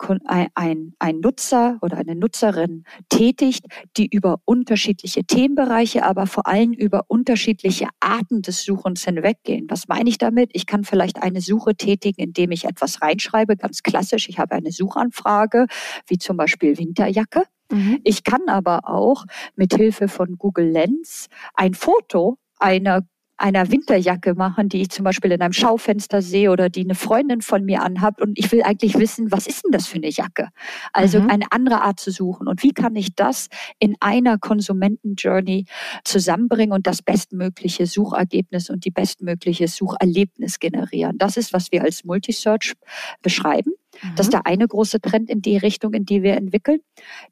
ein, 0.56 0.94
ein 1.00 1.20
Nutzer 1.20 1.78
oder 1.82 1.98
eine 1.98 2.16
Nutzerin 2.16 2.86
tätigt, 3.10 3.66
die 3.98 4.08
über 4.08 4.40
unterschiedliche 4.46 5.26
Themenbereiche, 5.26 6.06
aber 6.06 6.28
vor 6.28 6.48
allem 6.48 6.72
über 6.72 7.04
unterschiedliche 7.08 7.90
Arten 8.00 8.42
des 8.42 8.64
Suchens 8.64 9.04
hinweggehen. 9.04 9.68
Was 9.70 9.90
meine 9.90 10.10
ich 10.10 10.18
damit? 10.18 10.52
Ich 10.54 10.66
kann 10.66 10.86
vielleicht 10.86 11.22
eine 11.22 11.42
Suche 11.42 11.76
tätigen, 11.76 12.22
indem 12.22 12.52
ich 12.52 12.64
etwas 12.64 13.02
reinschreibe, 13.02 13.58
ganz 13.58 13.84
klassisch. 13.84 14.30
Ich 14.30 14.40
habe 14.40 14.56
eine 14.56 14.72
Suchanfrage, 14.72 15.68
wie 16.08 16.18
zum 16.18 16.38
Beispiel 16.38 16.78
Winterjacke. 16.78 17.44
Mhm. 17.70 18.00
Ich 18.06 18.24
kann 18.24 18.48
aber 18.48 18.90
auch 18.90 19.26
mit 19.56 19.76
Hilfe 19.76 20.08
von 20.08 20.38
Google 20.38 20.70
Lens 20.70 21.28
ein 21.54 21.74
Foto 21.74 22.38
einer 22.60 23.02
einer 23.38 23.72
Winterjacke 23.72 24.34
machen, 24.34 24.68
die 24.70 24.82
ich 24.82 24.90
zum 24.90 25.06
Beispiel 25.06 25.32
in 25.32 25.42
einem 25.42 25.54
Schaufenster 25.54 26.22
sehe 26.22 26.52
oder 26.52 26.70
die 26.70 26.82
eine 26.82 26.96
Freundin 26.96 27.42
von 27.42 27.64
mir 27.64 27.84
anhat. 27.84 28.20
Und 28.20 28.38
ich 28.38 28.52
will 28.52 28.64
eigentlich 28.64 28.98
wissen, 28.98 29.32
was 29.32 29.48
ist 29.48 29.64
denn 29.64 29.72
das 29.72 29.88
für 29.88 29.98
eine 29.98 30.10
Jacke? 30.10 30.50
Also 30.92 31.22
mhm. 31.22 31.30
eine 31.30 31.46
andere 31.52 31.82
Art 31.82 32.00
zu 32.00 32.12
suchen. 32.12 32.48
Und 32.48 32.64
wie 32.64 32.74
kann 32.74 32.96
ich 32.96 33.16
das 33.16 33.48
in 33.80 33.96
einer 34.00 34.38
Konsumenten-Journey 34.38 35.66
zusammenbringen 36.04 36.74
und 36.74 36.88
das 36.88 37.02
bestmögliche 37.02 37.86
Suchergebnis 37.86 38.70
und 38.70 38.86
die 38.86 38.92
bestmögliche 38.92 39.68
Sucherlebnis 39.68 40.60
generieren? 40.60 41.18
Das 41.18 41.38
ist, 41.38 41.54
was 41.54 41.72
wir 41.72 41.84
als 41.84 42.04
Multisearch 42.04 42.74
beschreiben. 43.22 43.74
Das 44.16 44.28
ist 44.28 44.28
mhm. 44.28 44.32
der 44.32 44.46
eine 44.46 44.68
große 44.68 45.02
Trend 45.02 45.30
in 45.30 45.42
die 45.42 45.58
Richtung, 45.58 45.94
in 45.94 46.06
die 46.06 46.24
wir 46.24 46.36
entwickeln. 46.36 46.80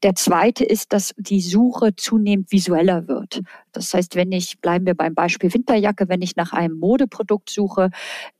Der 0.03 0.15
zweite 0.15 0.63
ist, 0.63 0.93
dass 0.93 1.13
die 1.17 1.41
Suche 1.41 1.95
zunehmend 1.95 2.51
visueller 2.51 3.07
wird. 3.07 3.41
Das 3.71 3.93
heißt, 3.93 4.15
wenn 4.15 4.31
ich, 4.31 4.59
bleiben 4.61 4.85
wir 4.85 4.95
beim 4.95 5.15
Beispiel 5.15 5.53
Winterjacke, 5.53 6.09
wenn 6.09 6.21
ich 6.21 6.35
nach 6.35 6.53
einem 6.53 6.77
Modeprodukt 6.77 7.49
suche, 7.49 7.89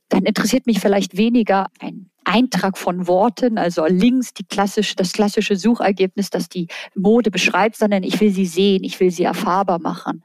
dann 0.08 0.24
interessiert 0.24 0.66
mich 0.66 0.80
vielleicht 0.80 1.16
weniger 1.16 1.66
ein 1.80 2.10
Eintrag 2.26 2.76
von 2.76 3.06
Worten, 3.06 3.56
also 3.56 3.86
links 3.86 4.34
die 4.34 4.42
klassische, 4.42 4.96
das 4.96 5.12
klassische 5.12 5.54
Suchergebnis, 5.54 6.28
das 6.28 6.48
die 6.48 6.66
Mode 6.96 7.30
beschreibt, 7.30 7.76
sondern 7.76 8.02
ich 8.02 8.20
will 8.20 8.32
sie 8.32 8.46
sehen, 8.46 8.82
ich 8.82 8.98
will 8.98 9.12
sie 9.12 9.22
erfahrbar 9.22 9.78
machen. 9.78 10.24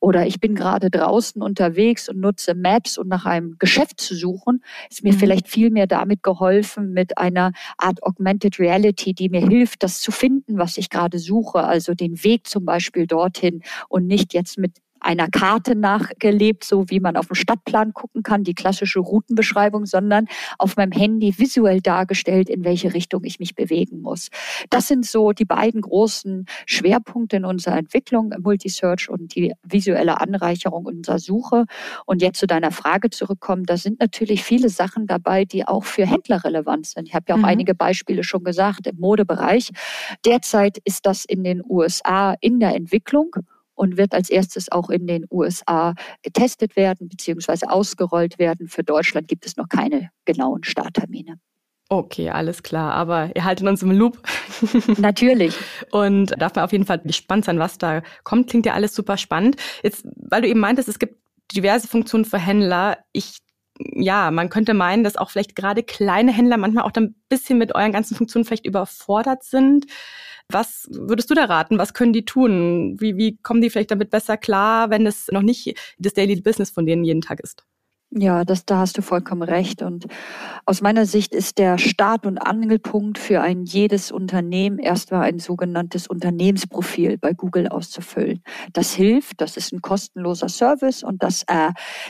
Oder 0.00 0.26
ich 0.26 0.40
bin 0.40 0.54
gerade 0.54 0.90
draußen 0.90 1.42
unterwegs 1.42 2.08
und 2.08 2.20
nutze 2.20 2.54
Maps, 2.54 2.96
um 2.96 3.06
nach 3.06 3.26
einem 3.26 3.56
Geschäft 3.58 4.00
zu 4.00 4.14
suchen, 4.14 4.64
ist 4.90 5.04
mir 5.04 5.12
mhm. 5.12 5.18
vielleicht 5.18 5.48
viel 5.48 5.70
mehr 5.70 5.86
damit 5.86 6.22
geholfen 6.22 6.94
mit 6.94 7.18
einer 7.18 7.52
Art 7.76 8.02
Augmented 8.02 8.58
Reality, 8.58 9.12
die 9.12 9.28
mir 9.28 9.46
hilft, 9.46 9.82
das 9.82 10.00
zu 10.00 10.10
finden, 10.10 10.56
was 10.56 10.78
ich 10.78 10.88
gerade 10.88 11.18
suche, 11.18 11.64
also 11.64 11.92
den 11.92 12.24
Weg 12.24 12.46
zum 12.46 12.64
Beispiel 12.64 13.06
dorthin 13.06 13.62
und 13.90 14.06
nicht 14.06 14.32
jetzt 14.32 14.56
mit 14.56 14.78
einer 15.02 15.28
Karte 15.28 15.74
nachgelebt, 15.74 16.64
so 16.64 16.88
wie 16.88 17.00
man 17.00 17.16
auf 17.16 17.26
dem 17.26 17.34
Stadtplan 17.34 17.92
gucken 17.92 18.22
kann, 18.22 18.44
die 18.44 18.54
klassische 18.54 19.00
Routenbeschreibung, 19.00 19.86
sondern 19.86 20.26
auf 20.58 20.76
meinem 20.76 20.92
Handy 20.92 21.38
visuell 21.38 21.80
dargestellt, 21.80 22.48
in 22.48 22.64
welche 22.64 22.94
Richtung 22.94 23.24
ich 23.24 23.38
mich 23.38 23.54
bewegen 23.54 24.00
muss. 24.00 24.28
Das 24.70 24.88
sind 24.88 25.06
so 25.06 25.32
die 25.32 25.44
beiden 25.44 25.80
großen 25.80 26.46
Schwerpunkte 26.66 27.36
in 27.36 27.44
unserer 27.44 27.76
Entwicklung, 27.76 28.32
Multisearch 28.40 29.08
und 29.08 29.34
die 29.34 29.52
visuelle 29.62 30.20
Anreicherung 30.20 30.86
unserer 30.86 31.18
Suche. 31.18 31.66
Und 32.06 32.22
jetzt 32.22 32.38
zu 32.38 32.46
deiner 32.46 32.70
Frage 32.70 33.10
zurückkommen, 33.10 33.64
da 33.64 33.76
sind 33.76 34.00
natürlich 34.00 34.44
viele 34.44 34.68
Sachen 34.68 35.06
dabei, 35.06 35.44
die 35.44 35.66
auch 35.66 35.84
für 35.84 36.06
Händler 36.06 36.44
relevant 36.44 36.86
sind. 36.86 37.08
Ich 37.08 37.14
habe 37.14 37.26
ja 37.28 37.34
auch 37.34 37.40
mhm. 37.40 37.44
einige 37.44 37.74
Beispiele 37.74 38.24
schon 38.24 38.44
gesagt 38.44 38.86
im 38.86 38.96
Modebereich. 38.96 39.70
Derzeit 40.24 40.78
ist 40.84 41.06
das 41.06 41.24
in 41.24 41.44
den 41.44 41.62
USA 41.68 42.34
in 42.40 42.60
der 42.60 42.74
Entwicklung 42.74 43.36
und 43.82 43.96
wird 43.96 44.14
als 44.14 44.30
erstes 44.30 44.70
auch 44.70 44.90
in 44.90 45.08
den 45.08 45.26
USA 45.28 45.94
getestet 46.22 46.76
werden 46.76 47.08
bzw. 47.08 47.66
ausgerollt 47.66 48.38
werden. 48.38 48.68
Für 48.68 48.84
Deutschland 48.84 49.26
gibt 49.26 49.44
es 49.44 49.56
noch 49.56 49.68
keine 49.68 50.10
genauen 50.24 50.62
Starttermine. 50.62 51.40
Okay, 51.88 52.30
alles 52.30 52.62
klar. 52.62 52.92
Aber 52.92 53.34
ihr 53.34 53.44
haltet 53.44 53.66
uns 53.66 53.82
im 53.82 53.90
Loop. 53.90 54.22
Natürlich. 54.98 55.56
Und 55.90 56.40
darf 56.40 56.54
man 56.54 56.64
auf 56.64 56.70
jeden 56.70 56.86
Fall 56.86 57.00
gespannt 57.00 57.44
sein, 57.44 57.58
was 57.58 57.76
da 57.76 58.02
kommt. 58.22 58.48
Klingt 58.48 58.66
ja 58.66 58.74
alles 58.74 58.94
super 58.94 59.16
spannend. 59.16 59.56
Jetzt, 59.82 60.06
weil 60.14 60.42
du 60.42 60.48
eben 60.48 60.60
meintest, 60.60 60.88
es 60.88 61.00
gibt 61.00 61.16
diverse 61.52 61.88
Funktionen 61.88 62.24
für 62.24 62.38
Händler. 62.38 62.98
Ich 63.12 63.38
ja, 63.78 64.30
man 64.30 64.48
könnte 64.48 64.74
meinen, 64.74 65.02
dass 65.02 65.16
auch 65.16 65.30
vielleicht 65.30 65.56
gerade 65.56 65.82
kleine 65.82 66.30
Händler 66.30 66.56
manchmal 66.56 66.84
auch 66.84 66.92
dann 66.92 67.04
ein 67.04 67.22
bisschen 67.28 67.58
mit 67.58 67.74
euren 67.74 67.90
ganzen 67.90 68.14
Funktionen 68.14 68.44
vielleicht 68.44 68.66
überfordert 68.66 69.42
sind. 69.42 69.86
Was 70.48 70.88
würdest 70.90 71.30
du 71.30 71.34
da 71.34 71.44
raten? 71.44 71.78
Was 71.78 71.94
können 71.94 72.12
die 72.12 72.24
tun? 72.24 72.96
Wie, 73.00 73.16
wie 73.16 73.36
kommen 73.38 73.60
die 73.60 73.70
vielleicht 73.70 73.90
damit 73.90 74.10
besser 74.10 74.36
klar, 74.36 74.90
wenn 74.90 75.06
es 75.06 75.28
noch 75.28 75.42
nicht 75.42 75.76
das 75.98 76.14
Daily 76.14 76.40
Business 76.40 76.70
von 76.70 76.86
denen 76.86 77.04
jeden 77.04 77.22
Tag 77.22 77.40
ist? 77.40 77.64
Ja, 78.14 78.44
das, 78.44 78.66
da 78.66 78.76
hast 78.76 78.98
du 78.98 79.02
vollkommen 79.02 79.42
recht. 79.42 79.80
Und 79.80 80.06
aus 80.66 80.82
meiner 80.82 81.06
Sicht 81.06 81.34
ist 81.34 81.56
der 81.56 81.78
Start- 81.78 82.26
und 82.26 82.36
Angelpunkt 82.36 83.16
für 83.16 83.40
ein 83.40 83.64
jedes 83.64 84.12
Unternehmen 84.12 84.78
erstmal 84.78 85.22
ein 85.22 85.38
sogenanntes 85.38 86.08
Unternehmensprofil 86.08 87.16
bei 87.16 87.32
Google 87.32 87.68
auszufüllen. 87.68 88.42
Das 88.74 88.92
hilft, 88.92 89.40
das 89.40 89.56
ist 89.56 89.72
ein 89.72 89.80
kostenloser 89.80 90.50
Service 90.50 91.02
und 91.02 91.22
das 91.22 91.46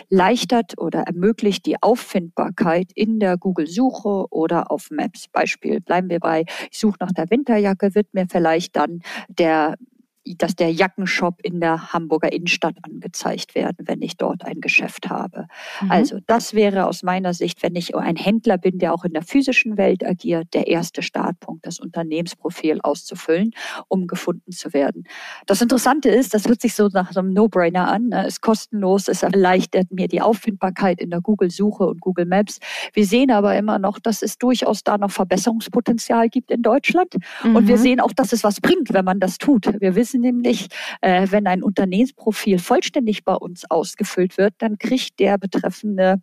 erleichtert 0.08 0.76
oder 0.76 1.02
ermöglicht 1.02 1.66
die 1.66 1.80
Auffindbarkeit 1.80 2.90
in 2.96 3.20
der 3.20 3.36
Google-Suche 3.38 4.26
oder 4.30 4.72
auf 4.72 4.90
Maps. 4.90 5.28
Beispiel, 5.28 5.80
bleiben 5.80 6.10
wir 6.10 6.18
bei, 6.18 6.46
ich 6.72 6.80
suche 6.80 6.96
nach 6.98 7.12
der 7.12 7.30
Winterjacke, 7.30 7.94
wird 7.94 8.12
mir 8.12 8.26
vielleicht 8.28 8.74
dann 8.74 9.02
der 9.28 9.76
dass 10.24 10.54
der 10.54 10.72
Jackenshop 10.72 11.40
in 11.42 11.60
der 11.60 11.92
Hamburger 11.92 12.32
Innenstadt 12.32 12.76
angezeigt 12.82 13.54
werden, 13.54 13.86
wenn 13.86 14.02
ich 14.02 14.16
dort 14.16 14.44
ein 14.44 14.60
Geschäft 14.60 15.10
habe. 15.10 15.46
Mhm. 15.80 15.90
Also 15.90 16.18
das 16.26 16.54
wäre 16.54 16.86
aus 16.86 17.02
meiner 17.02 17.34
Sicht, 17.34 17.62
wenn 17.62 17.74
ich 17.74 17.96
ein 17.96 18.16
Händler 18.16 18.58
bin, 18.58 18.78
der 18.78 18.94
auch 18.94 19.04
in 19.04 19.12
der 19.12 19.22
physischen 19.22 19.76
Welt 19.76 20.06
agiert, 20.06 20.54
der 20.54 20.68
erste 20.68 21.02
Startpunkt, 21.02 21.66
das 21.66 21.80
Unternehmensprofil 21.80 22.80
auszufüllen, 22.82 23.52
um 23.88 24.06
gefunden 24.06 24.52
zu 24.52 24.72
werden. 24.72 25.04
Das 25.46 25.60
Interessante 25.60 26.08
ist, 26.08 26.34
das 26.34 26.46
hört 26.46 26.60
sich 26.60 26.74
so 26.74 26.88
nach 26.88 27.12
so 27.12 27.20
einem 27.20 27.32
No-Brainer 27.32 27.88
an, 27.88 28.08
ne? 28.08 28.26
ist 28.26 28.40
kostenlos, 28.40 29.08
es 29.08 29.22
erleichtert 29.22 29.90
mir 29.90 30.08
die 30.08 30.20
Auffindbarkeit 30.20 31.00
in 31.00 31.10
der 31.10 31.20
Google-Suche 31.20 31.84
und 31.84 32.00
Google 32.00 32.26
Maps. 32.26 32.60
Wir 32.92 33.06
sehen 33.06 33.30
aber 33.30 33.56
immer 33.56 33.78
noch, 33.78 33.98
dass 33.98 34.22
es 34.22 34.38
durchaus 34.38 34.84
da 34.84 34.98
noch 34.98 35.10
Verbesserungspotenzial 35.10 36.28
gibt 36.28 36.50
in 36.50 36.62
Deutschland. 36.62 37.16
Mhm. 37.42 37.56
Und 37.56 37.68
wir 37.68 37.76
mhm. 37.76 37.80
sehen 37.80 38.00
auch, 38.00 38.12
dass 38.12 38.32
es 38.32 38.44
was 38.44 38.60
bringt, 38.60 38.92
wenn 38.92 39.04
man 39.04 39.20
das 39.20 39.38
tut. 39.38 39.66
Wir 39.80 39.94
wissen, 39.94 40.11
wissen 40.12 40.20
nämlich, 40.20 40.68
äh, 41.00 41.26
wenn 41.30 41.46
ein 41.46 41.62
Unternehmensprofil 41.62 42.58
vollständig 42.58 43.24
bei 43.24 43.34
uns 43.34 43.70
ausgefüllt 43.70 44.38
wird, 44.38 44.54
dann 44.58 44.78
kriegt 44.78 45.18
der 45.18 45.38
betreffende 45.38 46.16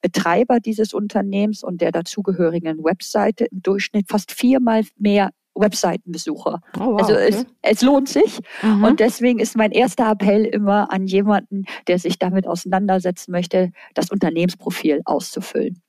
Betreiber 0.00 0.60
dieses 0.60 0.94
Unternehmens 0.94 1.62
und 1.62 1.80
der 1.80 1.92
dazugehörigen 1.92 2.82
Webseite 2.84 3.46
im 3.46 3.62
Durchschnitt 3.62 4.08
fast 4.08 4.32
viermal 4.32 4.82
mehr 4.96 5.30
Webseitenbesucher. 5.56 6.60
Oh, 6.76 6.80
wow, 6.80 7.00
also 7.00 7.12
es, 7.12 7.40
okay. 7.40 7.48
es, 7.62 7.82
lohnt 7.82 8.08
sich. 8.08 8.40
Mhm. 8.62 8.82
Und 8.82 9.00
deswegen 9.00 9.38
ist 9.38 9.56
mein 9.56 9.70
erster 9.70 10.10
Appell 10.10 10.44
immer 10.44 10.92
an 10.92 11.06
jemanden, 11.06 11.64
der 11.86 12.00
sich 12.00 12.18
damit 12.18 12.48
auseinandersetzen 12.48 13.30
möchte, 13.30 13.70
das 13.94 14.10
Unternehmensprofil 14.10 15.02
auszufüllen. 15.04 15.80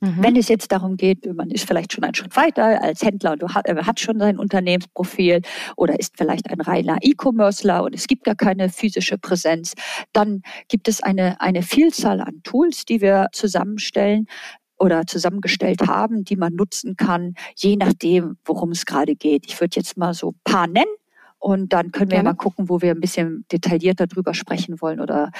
Mhm. 0.00 0.22
Wenn 0.22 0.36
es 0.36 0.48
jetzt 0.48 0.70
darum 0.70 0.96
geht, 0.96 1.26
man 1.34 1.50
ist 1.50 1.66
vielleicht 1.66 1.92
schon 1.92 2.04
einen 2.04 2.14
Schritt 2.14 2.36
weiter 2.36 2.82
als 2.82 3.02
Händler 3.02 3.32
und 3.32 3.54
hat, 3.54 3.68
hat 3.68 4.00
schon 4.00 4.18
sein 4.18 4.38
Unternehmensprofil 4.38 5.42
oder 5.76 5.98
ist 5.98 6.16
vielleicht 6.16 6.48
ein 6.50 6.60
reiner 6.60 6.98
E-Commercer 7.00 7.82
und 7.82 7.94
es 7.94 8.06
gibt 8.06 8.24
gar 8.24 8.36
keine 8.36 8.68
physische 8.68 9.18
Präsenz, 9.18 9.74
dann 10.12 10.42
gibt 10.68 10.86
es 10.88 11.02
eine, 11.02 11.40
eine 11.40 11.62
Vielzahl 11.62 12.20
an 12.20 12.42
Tools, 12.44 12.84
die 12.84 13.00
wir 13.00 13.26
zusammenstellen 13.32 14.26
oder 14.78 15.06
zusammengestellt 15.06 15.86
haben, 15.86 16.24
die 16.24 16.36
man 16.36 16.54
nutzen 16.54 16.96
kann, 16.96 17.34
je 17.56 17.76
nachdem, 17.76 18.36
worum 18.44 18.70
es 18.70 18.86
gerade 18.86 19.16
geht. 19.16 19.46
Ich 19.46 19.60
würde 19.60 19.76
jetzt 19.76 19.96
mal 19.96 20.14
so 20.14 20.30
ein 20.30 20.40
paar 20.44 20.66
nennen. 20.68 20.86
Und 21.40 21.72
dann 21.72 21.92
können 21.92 22.10
wir 22.10 22.16
Gerne. 22.16 22.30
mal 22.30 22.34
gucken, 22.34 22.68
wo 22.68 22.80
wir 22.80 22.90
ein 22.90 23.00
bisschen 23.00 23.44
detaillierter 23.52 24.08
drüber 24.08 24.34
sprechen 24.34 24.80
wollen 24.80 25.00
oder 25.00 25.30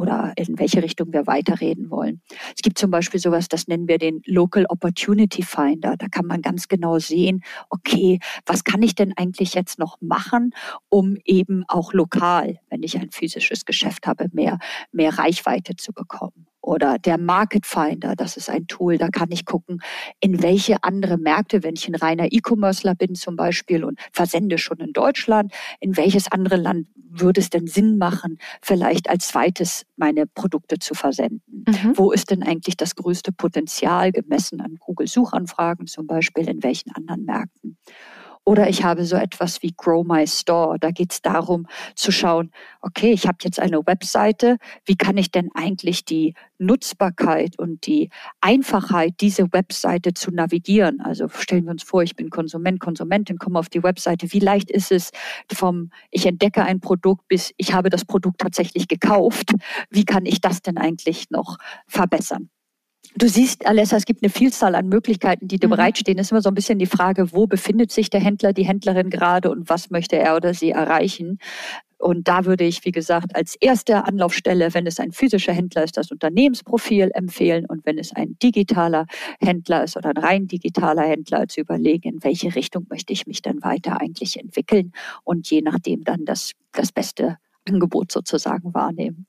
oder 0.00 0.32
in 0.36 0.58
welche 0.58 0.82
Richtung 0.82 1.12
wir 1.12 1.26
weiterreden 1.26 1.90
wollen. 1.90 2.20
Es 2.56 2.62
gibt 2.62 2.78
zum 2.78 2.90
Beispiel 2.90 3.20
sowas, 3.20 3.48
das 3.48 3.68
nennen 3.68 3.86
wir 3.86 3.98
den 3.98 4.22
Local 4.26 4.66
Opportunity 4.68 5.42
Finder. 5.42 5.96
Da 5.96 6.08
kann 6.08 6.26
man 6.26 6.42
ganz 6.42 6.68
genau 6.68 6.98
sehen, 6.98 7.42
okay, 7.68 8.18
was 8.46 8.64
kann 8.64 8.82
ich 8.82 8.94
denn 8.94 9.12
eigentlich 9.16 9.54
jetzt 9.54 9.78
noch 9.78 9.98
machen, 10.00 10.52
um 10.88 11.16
eben 11.24 11.64
auch 11.68 11.92
lokal, 11.92 12.58
wenn 12.70 12.82
ich 12.82 12.98
ein 12.98 13.10
physisches 13.10 13.64
Geschäft 13.64 14.06
habe, 14.06 14.28
mehr, 14.32 14.58
mehr 14.92 15.18
Reichweite 15.18 15.76
zu 15.76 15.92
bekommen 15.92 16.49
oder 16.62 16.98
der 16.98 17.18
Market 17.18 17.66
Finder, 17.66 18.14
das 18.16 18.36
ist 18.36 18.50
ein 18.50 18.66
Tool, 18.66 18.98
da 18.98 19.08
kann 19.08 19.30
ich 19.30 19.44
gucken, 19.44 19.80
in 20.20 20.42
welche 20.42 20.82
andere 20.82 21.16
Märkte, 21.16 21.62
wenn 21.62 21.74
ich 21.74 21.88
ein 21.88 21.94
reiner 21.94 22.26
E-Commercer 22.30 22.94
bin 22.94 23.14
zum 23.14 23.36
Beispiel 23.36 23.84
und 23.84 23.98
versende 24.12 24.58
schon 24.58 24.78
in 24.78 24.92
Deutschland, 24.92 25.52
in 25.80 25.96
welches 25.96 26.30
andere 26.30 26.56
Land 26.56 26.86
würde 26.96 27.40
es 27.40 27.50
denn 27.50 27.66
Sinn 27.66 27.98
machen, 27.98 28.38
vielleicht 28.62 29.08
als 29.08 29.28
zweites 29.28 29.84
meine 29.96 30.26
Produkte 30.26 30.78
zu 30.78 30.94
versenden? 30.94 31.64
Mhm. 31.66 31.96
Wo 31.96 32.12
ist 32.12 32.30
denn 32.30 32.42
eigentlich 32.42 32.76
das 32.76 32.94
größte 32.94 33.32
Potenzial 33.32 34.12
gemessen 34.12 34.60
an 34.60 34.76
Google-Suchanfragen 34.78 35.86
zum 35.86 36.06
Beispiel, 36.06 36.48
in 36.48 36.62
welchen 36.62 36.92
anderen 36.94 37.24
Märkten? 37.24 37.78
Oder 38.44 38.68
ich 38.68 38.84
habe 38.84 39.04
so 39.04 39.16
etwas 39.16 39.62
wie 39.62 39.72
Grow 39.76 40.04
My 40.06 40.26
Store. 40.26 40.78
Da 40.78 40.90
geht 40.90 41.12
es 41.12 41.22
darum 41.22 41.66
zu 41.94 42.10
schauen, 42.10 42.50
okay, 42.80 43.12
ich 43.12 43.26
habe 43.26 43.38
jetzt 43.42 43.60
eine 43.60 43.86
Webseite. 43.86 44.56
Wie 44.84 44.96
kann 44.96 45.16
ich 45.16 45.30
denn 45.30 45.50
eigentlich 45.54 46.04
die 46.04 46.34
Nutzbarkeit 46.58 47.58
und 47.58 47.86
die 47.86 48.10
Einfachheit, 48.40 49.14
diese 49.20 49.52
Webseite 49.52 50.14
zu 50.14 50.30
navigieren? 50.30 51.00
Also 51.00 51.28
stellen 51.28 51.64
wir 51.64 51.70
uns 51.70 51.82
vor, 51.82 52.02
ich 52.02 52.16
bin 52.16 52.30
Konsument, 52.30 52.80
Konsumentin, 52.80 53.38
komme 53.38 53.58
auf 53.58 53.68
die 53.68 53.82
Webseite. 53.82 54.32
Wie 54.32 54.40
leicht 54.40 54.70
ist 54.70 54.90
es 54.90 55.10
vom, 55.52 55.90
ich 56.10 56.26
entdecke 56.26 56.62
ein 56.62 56.80
Produkt 56.80 57.28
bis 57.28 57.54
ich 57.56 57.72
habe 57.72 57.90
das 57.90 58.04
Produkt 58.04 58.40
tatsächlich 58.40 58.88
gekauft? 58.88 59.52
Wie 59.90 60.04
kann 60.04 60.26
ich 60.26 60.40
das 60.40 60.62
denn 60.62 60.78
eigentlich 60.78 61.30
noch 61.30 61.56
verbessern? 61.86 62.50
Du 63.16 63.28
siehst, 63.28 63.66
Alessa, 63.66 63.96
es 63.96 64.04
gibt 64.04 64.22
eine 64.22 64.30
Vielzahl 64.30 64.74
an 64.74 64.88
Möglichkeiten, 64.88 65.48
die 65.48 65.58
dir 65.58 65.66
mhm. 65.66 65.72
bereitstehen. 65.72 66.18
Es 66.18 66.28
ist 66.28 66.30
immer 66.30 66.42
so 66.42 66.48
ein 66.48 66.54
bisschen 66.54 66.78
die 66.78 66.86
Frage, 66.86 67.32
wo 67.32 67.46
befindet 67.46 67.90
sich 67.90 68.10
der 68.10 68.20
Händler, 68.20 68.52
die 68.52 68.64
Händlerin 68.64 69.10
gerade 69.10 69.50
und 69.50 69.68
was 69.68 69.90
möchte 69.90 70.16
er 70.16 70.36
oder 70.36 70.54
sie 70.54 70.70
erreichen. 70.70 71.38
Und 71.98 72.28
da 72.28 72.46
würde 72.46 72.64
ich, 72.64 72.84
wie 72.86 72.92
gesagt, 72.92 73.36
als 73.36 73.56
erste 73.56 74.04
Anlaufstelle, 74.06 74.72
wenn 74.72 74.86
es 74.86 74.98
ein 74.98 75.12
physischer 75.12 75.52
Händler 75.52 75.84
ist, 75.84 75.98
das 75.98 76.10
Unternehmensprofil 76.10 77.10
empfehlen 77.12 77.66
und 77.66 77.84
wenn 77.84 77.98
es 77.98 78.14
ein 78.14 78.38
digitaler 78.42 79.06
Händler 79.38 79.84
ist 79.84 79.98
oder 79.98 80.10
ein 80.10 80.16
rein 80.16 80.46
digitaler 80.46 81.02
Händler, 81.02 81.46
zu 81.46 81.60
überlegen, 81.60 82.14
in 82.14 82.24
welche 82.24 82.54
Richtung 82.54 82.86
möchte 82.88 83.12
ich 83.12 83.26
mich 83.26 83.42
dann 83.42 83.62
weiter 83.62 84.00
eigentlich 84.00 84.40
entwickeln 84.40 84.92
und 85.24 85.50
je 85.50 85.60
nachdem 85.60 86.04
dann 86.04 86.24
das, 86.24 86.52
das 86.72 86.90
beste 86.90 87.36
Angebot 87.68 88.12
sozusagen 88.12 88.72
wahrnehmen. 88.72 89.26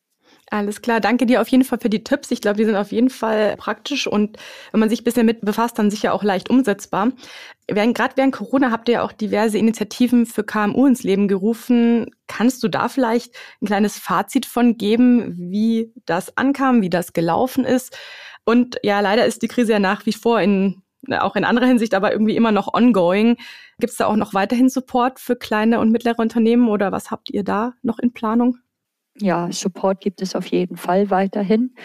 Alles 0.53 0.81
klar, 0.81 0.99
danke 0.99 1.25
dir 1.25 1.39
auf 1.39 1.47
jeden 1.47 1.63
Fall 1.63 1.79
für 1.79 1.89
die 1.89 2.03
Tipps. 2.03 2.29
Ich 2.29 2.41
glaube, 2.41 2.57
die 2.57 2.65
sind 2.65 2.75
auf 2.75 2.91
jeden 2.91 3.09
Fall 3.09 3.55
praktisch 3.55 4.05
und 4.05 4.37
wenn 4.71 4.81
man 4.81 4.89
sich 4.89 4.99
ein 4.99 5.03
bisschen 5.05 5.25
mit 5.25 5.39
befasst, 5.39 5.79
dann 5.79 5.89
sicher 5.89 6.13
auch 6.13 6.23
leicht 6.23 6.49
umsetzbar. 6.49 7.13
Während, 7.69 7.95
gerade 7.95 8.17
während 8.17 8.33
Corona 8.33 8.69
habt 8.69 8.89
ihr 8.89 8.95
ja 8.95 9.03
auch 9.03 9.13
diverse 9.13 9.57
Initiativen 9.57 10.25
für 10.25 10.43
KMU 10.43 10.87
ins 10.87 11.03
Leben 11.03 11.29
gerufen. 11.29 12.11
Kannst 12.27 12.63
du 12.63 12.67
da 12.67 12.89
vielleicht 12.89 13.33
ein 13.61 13.67
kleines 13.67 13.97
Fazit 13.97 14.45
von 14.45 14.77
geben, 14.77 15.35
wie 15.37 15.93
das 16.05 16.35
ankam, 16.37 16.81
wie 16.81 16.89
das 16.89 17.13
gelaufen 17.13 17.63
ist? 17.63 17.97
Und 18.43 18.77
ja, 18.83 18.99
leider 18.99 19.25
ist 19.25 19.43
die 19.43 19.47
Krise 19.47 19.71
ja 19.73 19.79
nach 19.79 20.05
wie 20.05 20.13
vor 20.13 20.41
in 20.41 20.81
auch 21.11 21.35
in 21.35 21.45
anderer 21.45 21.65
Hinsicht, 21.67 21.93
aber 21.95 22.11
irgendwie 22.11 22.35
immer 22.35 22.51
noch 22.51 22.73
ongoing. 22.73 23.37
Gibt 23.79 23.91
es 23.91 23.97
da 23.97 24.05
auch 24.07 24.17
noch 24.17 24.33
weiterhin 24.33 24.69
Support 24.69 25.19
für 25.19 25.35
kleine 25.37 25.79
und 25.79 25.91
mittlere 25.91 26.19
Unternehmen 26.19 26.67
oder 26.67 26.91
was 26.91 27.09
habt 27.09 27.29
ihr 27.31 27.43
da 27.43 27.73
noch 27.83 27.99
in 27.99 28.13
Planung? 28.13 28.60
Ja, 29.21 29.51
Support 29.51 30.01
gibt 30.01 30.21
es 30.21 30.35
auf 30.35 30.47
jeden 30.47 30.77
Fall 30.77 31.09
weiterhin. 31.11 31.75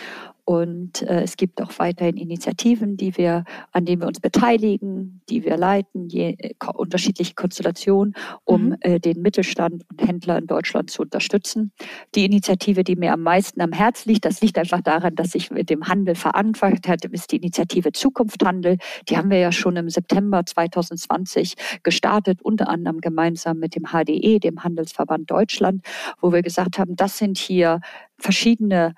Und 0.46 1.02
äh, 1.02 1.22
es 1.22 1.36
gibt 1.36 1.60
auch 1.60 1.72
weiterhin 1.78 2.16
Initiativen, 2.16 2.96
die 2.96 3.16
wir, 3.16 3.42
an 3.72 3.84
denen 3.84 4.00
wir 4.00 4.06
uns 4.06 4.20
beteiligen, 4.20 5.20
die 5.28 5.44
wir 5.44 5.56
leiten, 5.56 6.08
je, 6.08 6.36
äh, 6.38 6.54
unterschiedliche 6.72 7.34
Konstellationen, 7.34 8.14
um 8.44 8.66
mhm. 8.66 8.76
äh, 8.80 9.00
den 9.00 9.22
Mittelstand 9.22 9.84
und 9.90 10.06
Händler 10.06 10.38
in 10.38 10.46
Deutschland 10.46 10.88
zu 10.88 11.02
unterstützen. 11.02 11.72
Die 12.14 12.24
Initiative, 12.24 12.84
die 12.84 12.94
mir 12.94 13.12
am 13.12 13.22
meisten 13.22 13.60
am 13.60 13.72
Herz 13.72 14.06
liegt, 14.06 14.24
das 14.24 14.40
liegt 14.40 14.56
einfach 14.56 14.82
daran, 14.82 15.16
dass 15.16 15.34
ich 15.34 15.50
mit 15.50 15.68
dem 15.68 15.88
Handel 15.88 16.14
verantwortet 16.14 16.86
hatte, 16.86 17.08
ist 17.08 17.32
die 17.32 17.38
Initiative 17.38 17.90
Zukunft 17.90 18.44
Handel. 18.44 18.78
Die 19.08 19.16
haben 19.16 19.30
wir 19.30 19.38
ja 19.38 19.50
schon 19.50 19.74
im 19.74 19.90
September 19.90 20.46
2020 20.46 21.54
gestartet, 21.82 22.40
unter 22.40 22.68
anderem 22.68 23.00
gemeinsam 23.00 23.58
mit 23.58 23.74
dem 23.74 23.86
HDE, 23.86 24.38
dem 24.38 24.62
Handelsverband 24.62 25.28
Deutschland, 25.28 25.84
wo 26.20 26.32
wir 26.32 26.42
gesagt 26.42 26.78
haben, 26.78 26.94
das 26.94 27.18
sind 27.18 27.36
hier 27.36 27.80
verschiedene 28.18 28.94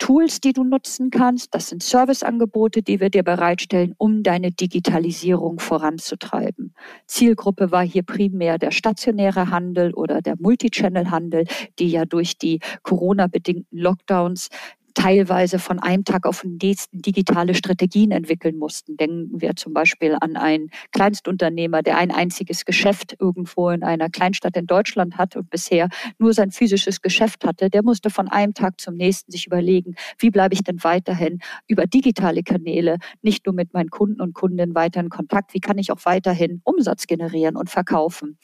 Tools, 0.00 0.40
die 0.40 0.54
du 0.54 0.64
nutzen 0.64 1.10
kannst. 1.10 1.54
Das 1.54 1.68
sind 1.68 1.82
Serviceangebote, 1.82 2.82
die 2.82 3.00
wir 3.00 3.10
dir 3.10 3.22
bereitstellen, 3.22 3.94
um 3.98 4.22
deine 4.22 4.50
Digitalisierung 4.50 5.60
voranzutreiben. 5.60 6.74
Zielgruppe 7.06 7.70
war 7.70 7.84
hier 7.84 8.02
primär 8.02 8.58
der 8.58 8.70
stationäre 8.70 9.50
Handel 9.50 9.92
oder 9.92 10.22
der 10.22 10.36
Multichannel-Handel, 10.38 11.44
die 11.78 11.90
ja 11.90 12.06
durch 12.06 12.38
die 12.38 12.60
Corona-bedingten 12.82 13.78
Lockdowns 13.78 14.48
teilweise 14.94 15.58
von 15.58 15.78
einem 15.78 16.04
Tag 16.04 16.26
auf 16.26 16.42
den 16.42 16.58
nächsten 16.62 17.02
digitale 17.02 17.54
Strategien 17.54 18.10
entwickeln 18.10 18.56
mussten. 18.56 18.96
Denken 18.96 19.40
wir 19.40 19.56
zum 19.56 19.72
Beispiel 19.72 20.16
an 20.20 20.36
einen 20.36 20.70
Kleinstunternehmer, 20.92 21.82
der 21.82 21.98
ein 21.98 22.10
einziges 22.10 22.64
Geschäft 22.64 23.16
irgendwo 23.20 23.70
in 23.70 23.82
einer 23.82 24.08
Kleinstadt 24.08 24.56
in 24.56 24.66
Deutschland 24.66 25.18
hat 25.18 25.36
und 25.36 25.50
bisher 25.50 25.88
nur 26.18 26.32
sein 26.32 26.50
physisches 26.50 27.00
Geschäft 27.00 27.44
hatte. 27.44 27.70
Der 27.70 27.82
musste 27.82 28.10
von 28.10 28.28
einem 28.28 28.54
Tag 28.54 28.80
zum 28.80 28.96
nächsten 28.96 29.30
sich 29.32 29.46
überlegen, 29.46 29.94
wie 30.18 30.30
bleibe 30.30 30.54
ich 30.54 30.62
denn 30.62 30.82
weiterhin 30.82 31.40
über 31.68 31.86
digitale 31.86 32.42
Kanäle 32.42 32.98
nicht 33.22 33.46
nur 33.46 33.54
mit 33.54 33.72
meinen 33.74 33.90
Kunden 33.90 34.20
und 34.20 34.34
Kundinnen 34.34 34.74
weiter 34.74 35.00
in 35.00 35.08
Kontakt, 35.08 35.54
wie 35.54 35.60
kann 35.60 35.78
ich 35.78 35.92
auch 35.92 36.04
weiterhin 36.04 36.60
Umsatz 36.64 37.06
generieren 37.06 37.56
und 37.56 37.70
verkaufen. 37.70 38.38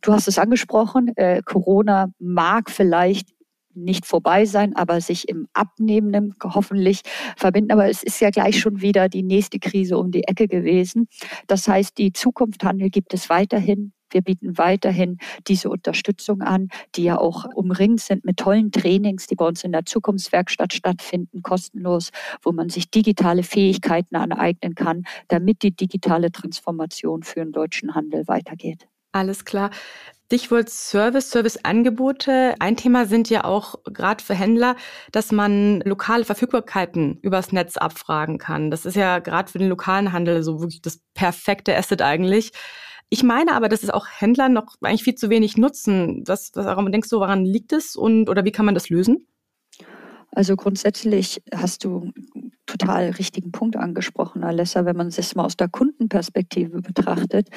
Du 0.00 0.12
hast 0.12 0.28
es 0.28 0.38
angesprochen, 0.38 1.16
äh, 1.16 1.42
Corona 1.44 2.12
mag 2.18 2.70
vielleicht 2.70 3.28
nicht 3.74 4.06
vorbei 4.06 4.44
sein, 4.44 4.74
aber 4.76 5.00
sich 5.00 5.28
im 5.28 5.46
Abnehmenden 5.52 6.34
hoffentlich 6.42 7.02
verbinden. 7.36 7.72
Aber 7.72 7.88
es 7.88 8.02
ist 8.02 8.20
ja 8.20 8.30
gleich 8.30 8.58
schon 8.58 8.80
wieder 8.80 9.08
die 9.08 9.22
nächste 9.22 9.58
Krise 9.58 9.98
um 9.98 10.10
die 10.10 10.24
Ecke 10.24 10.48
gewesen. 10.48 11.08
Das 11.46 11.68
heißt, 11.68 11.98
die 11.98 12.12
Zukunft 12.12 12.64
Handel 12.64 12.90
gibt 12.90 13.14
es 13.14 13.28
weiterhin. 13.28 13.92
Wir 14.12 14.22
bieten 14.22 14.58
weiterhin 14.58 15.18
diese 15.46 15.70
Unterstützung 15.70 16.42
an, 16.42 16.68
die 16.96 17.04
ja 17.04 17.18
auch 17.18 17.44
umringt 17.54 18.00
sind 18.00 18.24
mit 18.24 18.38
tollen 18.38 18.72
Trainings, 18.72 19.26
die 19.26 19.36
bei 19.36 19.46
uns 19.46 19.62
in 19.62 19.72
der 19.72 19.84
Zukunftswerkstatt 19.86 20.72
stattfinden, 20.72 21.42
kostenlos, 21.42 22.10
wo 22.42 22.52
man 22.52 22.68
sich 22.68 22.90
digitale 22.90 23.42
Fähigkeiten 23.42 24.16
aneignen 24.16 24.74
kann, 24.74 25.04
damit 25.28 25.62
die 25.62 25.74
digitale 25.74 26.32
Transformation 26.32 27.22
für 27.22 27.40
den 27.40 27.52
deutschen 27.52 27.94
Handel 27.94 28.26
weitergeht. 28.26 28.88
Alles 29.12 29.44
klar. 29.44 29.70
Stichwort 30.32 30.70
Service, 30.70 31.32
Serviceangebote. 31.32 32.54
Ein 32.60 32.76
Thema 32.76 33.06
sind 33.06 33.28
ja 33.30 33.42
auch 33.42 33.74
gerade 33.82 34.22
für 34.22 34.36
Händler, 34.36 34.76
dass 35.10 35.32
man 35.32 35.80
lokale 35.80 36.24
Verfügbarkeiten 36.24 37.18
übers 37.20 37.50
Netz 37.50 37.76
abfragen 37.76 38.38
kann. 38.38 38.70
Das 38.70 38.86
ist 38.86 38.94
ja 38.94 39.18
gerade 39.18 39.50
für 39.50 39.58
den 39.58 39.68
lokalen 39.68 40.12
Handel 40.12 40.44
so 40.44 40.60
wirklich 40.60 40.82
das 40.82 41.00
perfekte 41.14 41.76
Asset 41.76 42.00
eigentlich. 42.00 42.52
Ich 43.08 43.24
meine 43.24 43.54
aber, 43.54 43.68
dass 43.68 43.82
es 43.82 43.90
auch 43.90 44.06
Händler 44.08 44.48
noch 44.48 44.76
eigentlich 44.82 45.02
viel 45.02 45.16
zu 45.16 45.30
wenig 45.30 45.56
nutzen. 45.56 46.22
Was, 46.28 46.52
was 46.54 46.92
denkst 46.92 47.08
du, 47.08 47.16
woran 47.16 47.44
liegt 47.44 47.72
es 47.72 47.96
und 47.96 48.28
oder 48.28 48.44
wie 48.44 48.52
kann 48.52 48.66
man 48.66 48.76
das 48.76 48.88
lösen? 48.88 49.26
Also 50.32 50.54
grundsätzlich 50.56 51.42
hast 51.52 51.84
du 51.84 52.12
total 52.66 53.10
richtigen 53.10 53.50
Punkt 53.50 53.76
angesprochen, 53.76 54.44
Alessa. 54.44 54.84
Wenn 54.84 54.96
man 54.96 55.08
es 55.08 55.34
mal 55.34 55.44
aus 55.44 55.56
der 55.56 55.68
Kundenperspektive 55.68 56.82
betrachtet, 56.82 57.48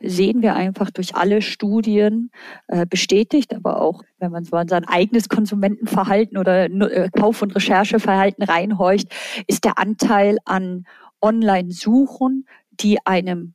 sehen 0.00 0.40
wir 0.40 0.54
einfach 0.54 0.90
durch 0.90 1.14
alle 1.14 1.42
Studien 1.42 2.30
äh, 2.68 2.86
bestätigt, 2.86 3.54
aber 3.54 3.82
auch 3.82 4.02
wenn 4.18 4.32
man 4.32 4.44
so 4.44 4.56
an 4.56 4.68
sein 4.68 4.86
eigenes 4.86 5.28
Konsumentenverhalten 5.28 6.38
oder 6.38 6.64
äh, 6.64 7.10
Kauf- 7.10 7.42
und 7.42 7.54
Rechercheverhalten 7.54 8.44
reinhorcht, 8.44 9.08
ist 9.46 9.64
der 9.64 9.78
Anteil 9.78 10.38
an 10.46 10.86
Online-Suchen, 11.20 12.46
die 12.70 12.98
einem 13.04 13.54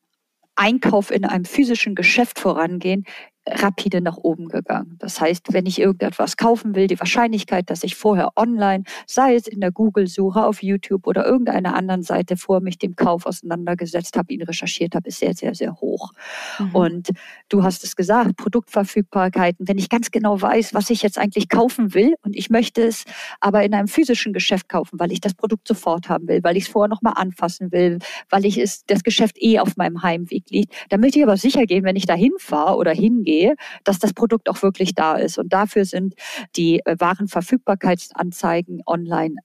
Einkauf 0.56 1.12
in 1.12 1.26
einem 1.26 1.46
physischen 1.46 1.96
Geschäft 1.96 2.40
vorangehen, 2.40 3.06
rapide 3.50 4.02
nach 4.02 4.18
oben 4.18 4.48
gegangen. 4.48 4.96
Das 5.00 5.22
heißt, 5.22 5.54
wenn 5.54 5.66
ich 5.66 5.80
irgendetwas 5.80 6.38
kaufen 6.38 6.76
will, 6.76 6.88
die 6.88 7.00
Wahrscheinlichkeit, 7.00 7.70
dass 7.70 7.84
ich 7.84 7.96
vorher 7.96 8.32
online, 8.36 8.84
sei 9.06 9.36
es 9.36 9.48
in 9.48 9.62
der 9.62 9.72
Google-Suche 9.72 10.46
auf 10.46 10.62
YouTube 10.62 11.08
oder 11.08 11.26
irgendeiner 11.26 11.76
anderen 11.76 12.04
Seite 12.04 12.38
vor 12.38 12.62
mich 12.62 12.78
dem 12.78 12.96
Kauf 12.96 13.26
auseinandergesetzt 13.26 14.18
habe, 14.18 14.34
ihn 14.34 14.42
recherchiert 14.42 14.96
habe, 14.96 15.08
ist 15.08 15.20
sehr, 15.20 15.34
sehr, 15.34 15.56
sehr 15.56 15.76
hoch. 15.76 16.12
Mhm. 16.60 16.76
Und 16.76 17.10
du 17.50 17.64
hast 17.64 17.84
es 17.84 17.96
gesagt, 17.96 18.38
Produktverfügbarkeiten. 18.38 19.68
Wenn 19.68 19.78
ich 19.78 19.90
ganz 19.90 20.12
genau 20.12 20.42
weiß, 20.42 20.74
was 20.74 20.90
ich 20.90 21.02
jetzt 21.02 21.18
eigentlich 21.18 21.50
kaufen 21.50 21.94
will 21.94 22.16
und 22.24 22.36
ich 22.36 22.50
möchte 22.50 22.82
es 22.84 23.06
aber 23.40 23.64
in 23.64 23.74
einem 23.74 23.88
physischen 23.88 24.34
Geschäft 24.34 24.70
kaufen, 24.70 25.00
weil 25.00 25.12
ich 25.12 25.22
das 25.22 25.34
Produkt 25.34 25.68
sofort 25.68 26.10
haben 26.10 26.28
will, 26.28 26.44
weil 26.44 26.58
ich 26.58 26.66
es 26.66 26.70
vorher 26.70 26.90
nochmal 26.90 27.14
anfassen 27.16 27.72
will, 27.72 28.00
weil 28.30 28.46
ich 28.46 28.58
es, 28.58 28.86
das 28.86 29.04
Geschäft 29.04 29.38
eh 29.40 29.60
auf 29.60 29.78
meinem 29.78 30.04
Heimweg 30.04 30.50
liegt, 30.50 30.74
dann 30.90 31.00
möchte 31.00 31.20
ich 31.20 31.26
aber 31.26 31.38
sicher 31.38 31.66
gehen, 31.66 31.84
wenn 31.84 31.96
ich 31.96 32.06
da 32.06 32.14
hinfahre 32.14 32.76
oder 32.76 32.92
hingehe, 32.92 33.37
sehe, 33.38 33.56
dass 33.84 34.00
das 34.00 34.13
Produkt 34.13 34.50
auch 34.50 34.62
wirklich 34.62 34.95
da 34.95 35.15
ist. 35.15 35.38
Und 35.38 35.54
dafür 35.54 35.86
sind 35.86 36.15
die 36.56 36.82
äh, 36.86 36.95
Warenverfügbarkeitsanzeigen 37.00 38.82
online 38.86 39.36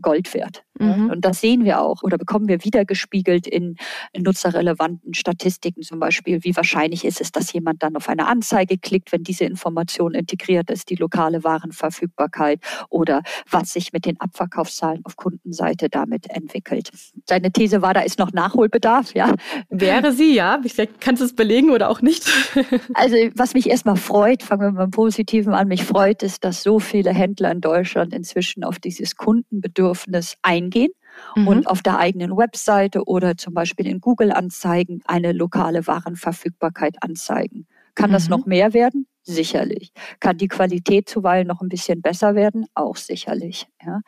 Gold 0.00 0.32
wert. 0.34 0.64
Mhm. 0.80 1.10
Und 1.10 1.24
das 1.24 1.40
sehen 1.40 1.64
wir 1.64 1.80
auch 1.80 2.02
oder 2.02 2.18
bekommen 2.18 2.48
wir 2.48 2.64
wiedergespiegelt 2.64 3.46
in, 3.46 3.76
in 4.12 4.22
nutzerrelevanten 4.22 5.14
Statistiken, 5.14 5.82
zum 5.82 6.00
Beispiel, 6.00 6.42
wie 6.42 6.56
wahrscheinlich 6.56 7.04
ist 7.04 7.20
es, 7.20 7.32
dass 7.32 7.52
jemand 7.52 7.82
dann 7.82 7.96
auf 7.96 8.08
eine 8.08 8.26
Anzeige 8.26 8.78
klickt, 8.78 9.12
wenn 9.12 9.22
diese 9.22 9.44
Information 9.44 10.14
integriert 10.14 10.70
ist, 10.70 10.90
die 10.90 10.94
lokale 10.94 11.44
Warenverfügbarkeit 11.44 12.60
oder 12.88 13.22
was 13.48 13.72
sich 13.72 13.92
mit 13.92 14.06
den 14.06 14.20
Abverkaufszahlen 14.20 15.00
auf 15.04 15.16
Kundenseite 15.16 15.88
damit 15.88 16.28
entwickelt. 16.30 16.90
Deine 17.26 17.52
These 17.52 17.82
war, 17.82 17.94
da 17.94 18.00
ist 18.00 18.18
noch 18.18 18.32
Nachholbedarf, 18.32 19.14
ja? 19.14 19.34
Wäre 19.68 20.12
sie, 20.12 20.34
ja. 20.34 20.60
Vielleicht 20.66 21.00
kannst 21.00 21.20
du 21.20 21.26
es 21.26 21.34
belegen 21.34 21.70
oder 21.70 21.90
auch 21.90 22.00
nicht. 22.00 22.26
also, 22.94 23.16
was 23.34 23.54
mich 23.54 23.68
erstmal 23.68 23.96
freut, 23.96 24.42
fangen 24.42 24.62
wir 24.62 24.72
mit 24.72 24.80
dem 24.80 24.90
Positiven 24.90 25.54
an, 25.54 25.68
mich 25.68 25.84
freut 25.84 26.22
es, 26.22 26.40
dass 26.40 26.62
so 26.62 26.78
viele 26.78 27.12
Händler 27.12 27.52
in 27.52 27.60
Deutschland 27.60 28.14
inzwischen 28.14 28.64
auf 28.64 28.78
dieses 28.78 29.16
Kundenbedürfnis 29.16 30.36
eingehen 30.42 30.69
eingehen 30.70 30.92
mhm. 31.36 31.48
und 31.48 31.66
auf 31.66 31.82
der 31.82 31.98
eigenen 31.98 32.36
Webseite 32.36 33.04
oder 33.04 33.36
zum 33.36 33.54
Beispiel 33.54 33.86
in 33.86 34.00
Google-Anzeigen 34.00 35.02
eine 35.06 35.32
lokale 35.32 35.86
Warenverfügbarkeit 35.86 36.96
anzeigen. 37.02 37.66
Kann 37.94 38.10
mhm. 38.10 38.14
das 38.14 38.28
noch 38.28 38.46
mehr 38.46 38.72
werden? 38.72 39.06
Sicherlich. 39.22 39.92
Kann 40.18 40.38
die 40.38 40.48
Qualität 40.48 41.06
zuweilen 41.06 41.46
noch 41.46 41.60
ein 41.60 41.68
bisschen 41.68 42.00
besser 42.00 42.34
werden? 42.34 42.64
Auch 42.74 42.96
sicherlich. 42.96 43.66
Ja. 43.84 44.00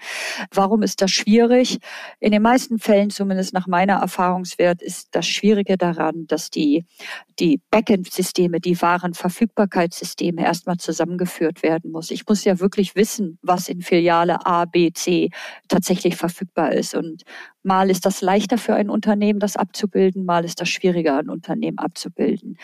Warum 0.50 0.82
ist 0.82 1.02
das 1.02 1.10
schwierig? 1.10 1.78
In 2.18 2.32
den 2.32 2.40
meisten 2.40 2.78
Fällen, 2.78 3.10
zumindest 3.10 3.52
nach 3.52 3.66
meiner 3.66 3.96
Erfahrungswert, 3.96 4.80
ist 4.80 5.08
das 5.12 5.26
Schwierige 5.26 5.76
daran, 5.76 6.26
dass 6.28 6.50
die, 6.50 6.86
die 7.38 7.60
Backend-Systeme, 7.70 8.58
die 8.58 8.80
Warenverfügbarkeitssysteme 8.80 10.42
erstmal 10.42 10.78
zusammengeführt 10.78 11.62
werden 11.62 11.92
muss. 11.92 12.10
Ich 12.10 12.26
muss 12.26 12.44
ja 12.44 12.58
wirklich 12.58 12.96
wissen, 12.96 13.38
was 13.42 13.68
in 13.68 13.82
Filiale 13.82 14.46
A, 14.46 14.64
B, 14.64 14.92
C 14.92 15.28
tatsächlich 15.68 16.16
verfügbar 16.16 16.72
ist. 16.72 16.94
Und 16.94 17.24
mal 17.62 17.90
ist 17.90 18.06
das 18.06 18.22
leichter 18.22 18.56
für 18.56 18.74
ein 18.74 18.88
Unternehmen, 18.88 19.40
das 19.40 19.56
abzubilden, 19.56 20.24
mal 20.24 20.46
ist 20.46 20.58
das 20.60 20.70
schwieriger, 20.70 21.18
ein 21.18 21.28
Unternehmen 21.28 21.78
abzubilden 21.78 22.56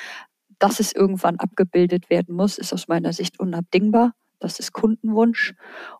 dass 0.58 0.80
es 0.80 0.92
irgendwann 0.92 1.36
abgebildet 1.36 2.10
werden 2.10 2.34
muss, 2.34 2.58
ist 2.58 2.72
aus 2.72 2.88
meiner 2.88 3.12
Sicht 3.12 3.40
unabdingbar. 3.40 4.12
Das 4.40 4.60
ist 4.60 4.72
Kundenwunsch. 4.72 5.54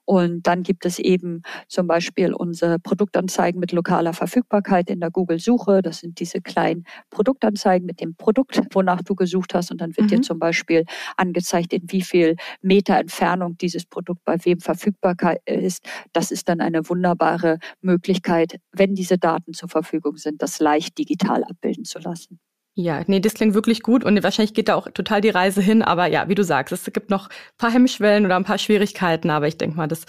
Und 0.05 0.47
dann 0.47 0.63
gibt 0.63 0.87
es 0.87 0.99
eben 0.99 1.43
zum 1.67 1.87
Beispiel 1.87 2.33
unsere 2.33 2.79
Produktanzeigen 2.79 3.59
mit 3.59 3.73
lokaler 3.73 4.13
Verfügbarkeit 4.13 4.91
in 4.91 5.01
der 5.01 5.11
Google-Suche. 5.11 5.83
Das 5.83 5.99
sind 5.99 6.21
diese 6.21 6.41
kleinen 6.41 6.85
Produktanzeigen 7.11 7.85
mit 7.87 8.01
dem 8.01 8.15
Produkt, 8.15 8.61
wonach 8.73 9.03
du 9.03 9.15
gesucht 9.15 9.55
hast. 9.55 9.71
Und 9.71 9.81
dann 9.81 9.97
wird 9.97 10.07
mhm. 10.07 10.09
dir 10.09 10.21
zum 10.23 10.39
Beispiel 10.39 10.85
angezeigt, 11.17 11.73
in 11.73 11.83
wie 11.91 12.03
viel 12.03 12.37
Meter 12.63 12.97
Entfernung 12.97 13.59
dieses 13.59 13.87
Produkt 13.87 14.25
bei 14.25 14.37
wem 14.45 14.61
verfügbar 14.61 15.17
ist. 15.45 15.85
Das 16.13 16.31
ist 16.31 16.49
dann 16.49 16.61
eine 16.61 16.89
wunderbare 16.89 17.59
Möglichkeit, 17.81 18.61
wenn 18.73 18.95
diese 18.95 19.19
Daten 19.19 19.53
zur 19.53 19.69
Verfügung 19.69 20.17
sind, 20.17 20.43
das 20.43 20.61
leicht 20.61 20.97
digital 20.97 21.43
abbilden 21.45 21.85
zu 21.85 21.99
lassen. 21.99 22.39
Ja, 22.81 23.03
nee, 23.09 23.19
das 23.19 23.35
klingt 23.35 23.55
wirklich 23.55 23.83
gut 23.83 24.05
und 24.05 24.23
wahrscheinlich 24.23 24.55
geht 24.55 24.69
da 24.69 24.77
auch 24.77 24.89
total 24.95 25.21
die 25.21 25.31
Reise 25.31 25.61
hin. 25.61 25.83
Aber 25.83 26.07
ja, 26.07 26.29
wie 26.29 26.37
du 26.37 26.45
sagst, 26.45 26.73
es 26.73 26.85
gibt 26.93 27.11
noch 27.11 27.29
ein 27.29 27.33
paar 27.59 27.73
Hemmschwellen 27.73 28.25
oder 28.25 28.37
ein 28.37 28.45
paar 28.45 28.59
Schwierigkeiten, 28.59 29.31
aber 29.31 29.49
ich 29.49 29.59
denke 29.59 29.77
mal, 29.77 29.89
das 29.89 30.05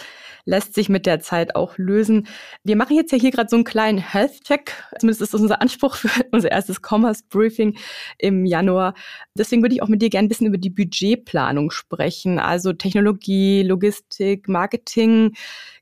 lässt 0.45 0.75
sich 0.75 0.87
mit 0.87 1.07
der 1.07 1.19
Zeit 1.19 1.55
auch 1.55 1.79
lösen. 1.79 2.27
Wir 2.63 2.75
machen 2.75 2.95
jetzt 2.95 3.11
ja 3.11 3.17
hier 3.17 3.31
gerade 3.31 3.49
so 3.49 3.55
einen 3.55 3.63
kleinen 3.63 3.97
Health-Check. 3.97 4.71
Zumindest 4.99 5.23
ist 5.23 5.33
das 5.33 5.41
unser 5.41 5.63
Anspruch 5.63 5.95
für 5.95 6.09
unser 6.31 6.51
erstes 6.51 6.79
Commerce-Briefing 6.87 7.75
im 8.19 8.45
Januar. 8.45 8.93
Deswegen 9.33 9.63
würde 9.63 9.73
ich 9.73 9.81
auch 9.81 9.87
mit 9.87 10.03
dir 10.03 10.11
gerne 10.11 10.27
ein 10.27 10.29
bisschen 10.29 10.45
über 10.45 10.59
die 10.59 10.69
Budgetplanung 10.69 11.71
sprechen, 11.71 12.37
also 12.37 12.71
Technologie, 12.73 13.63
Logistik, 13.63 14.47
Marketing. 14.47 15.33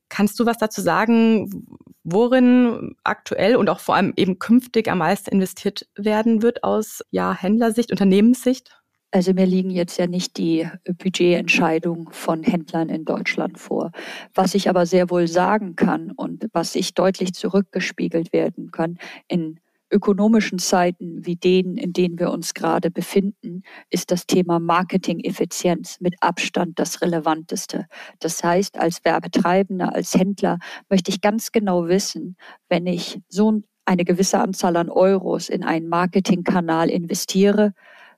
Kannst 0.10 0.40
du 0.40 0.46
was 0.46 0.58
dazu 0.58 0.82
sagen, 0.82 1.66
worin 2.04 2.96
aktuell 3.04 3.56
und 3.56 3.70
auch 3.70 3.80
vor 3.80 3.96
allem 3.96 4.14
eben 4.16 4.40
künftig 4.40 4.90
am 4.90 5.00
meisten 5.00 5.32
investiert 5.32 5.88
werden 5.96 6.42
wird 6.42 6.64
aus 6.64 7.02
ja, 7.12 7.34
Händlersicht, 7.34 7.92
Unternehmenssicht? 7.92 8.78
Also 9.12 9.34
mir 9.34 9.46
liegen 9.46 9.70
jetzt 9.70 9.98
ja 9.98 10.08
nicht 10.08 10.38
die 10.38 10.70
Budgetentscheidungen 10.86 12.12
von 12.12 12.44
Händlern 12.44 12.90
in 12.90 13.06
Deutschland 13.06 13.58
vor. 13.58 13.92
Was 14.34 14.54
ich 14.54 14.70
aber 14.70 14.86
sehr 14.86 15.10
wohl 15.10 15.28
sagen 15.28 15.76
kann 15.76 16.12
und 16.12 16.48
was 16.52 16.76
ich 16.76 16.94
deutlich 16.94 17.34
zurückgespiegelt 17.34 18.34
werden 18.34 18.72
kann 18.72 18.98
in 19.28 19.60
ökonomischen 19.92 20.60
Zeiten 20.60 21.26
wie 21.26 21.36
denen, 21.36 21.78
in 21.78 21.94
denen 21.94 22.20
wir 22.20 22.32
uns 22.32 22.54
gerade 22.54 22.92
befinden, 22.92 23.64
ist 23.90 24.12
das 24.12 24.28
Thema 24.28 24.60
Marketing-Effizienz 24.60 26.00
mit 26.00 26.16
Abstand 26.22 26.80
das 26.80 27.02
Relevanteste. 27.02 27.88
Das 28.20 28.44
heißt, 28.44 28.78
als 28.78 29.04
Werbetreibender, 29.06 29.94
als 29.94 30.14
Händler 30.14 30.60
möchte 30.90 31.12
ich 31.12 31.22
ganz 31.22 31.52
genau 31.52 31.88
wissen, 31.88 32.38
wenn 32.70 32.88
ich 32.88 33.20
so 33.30 33.62
eine 33.86 34.04
gewisse 34.04 34.40
Anzahl 34.40 34.76
an 34.76 34.90
Euros 34.90 35.50
in 35.50 35.64
einen 35.64 35.88
Marketingkanal 35.88 36.90
investiere, 36.90 37.74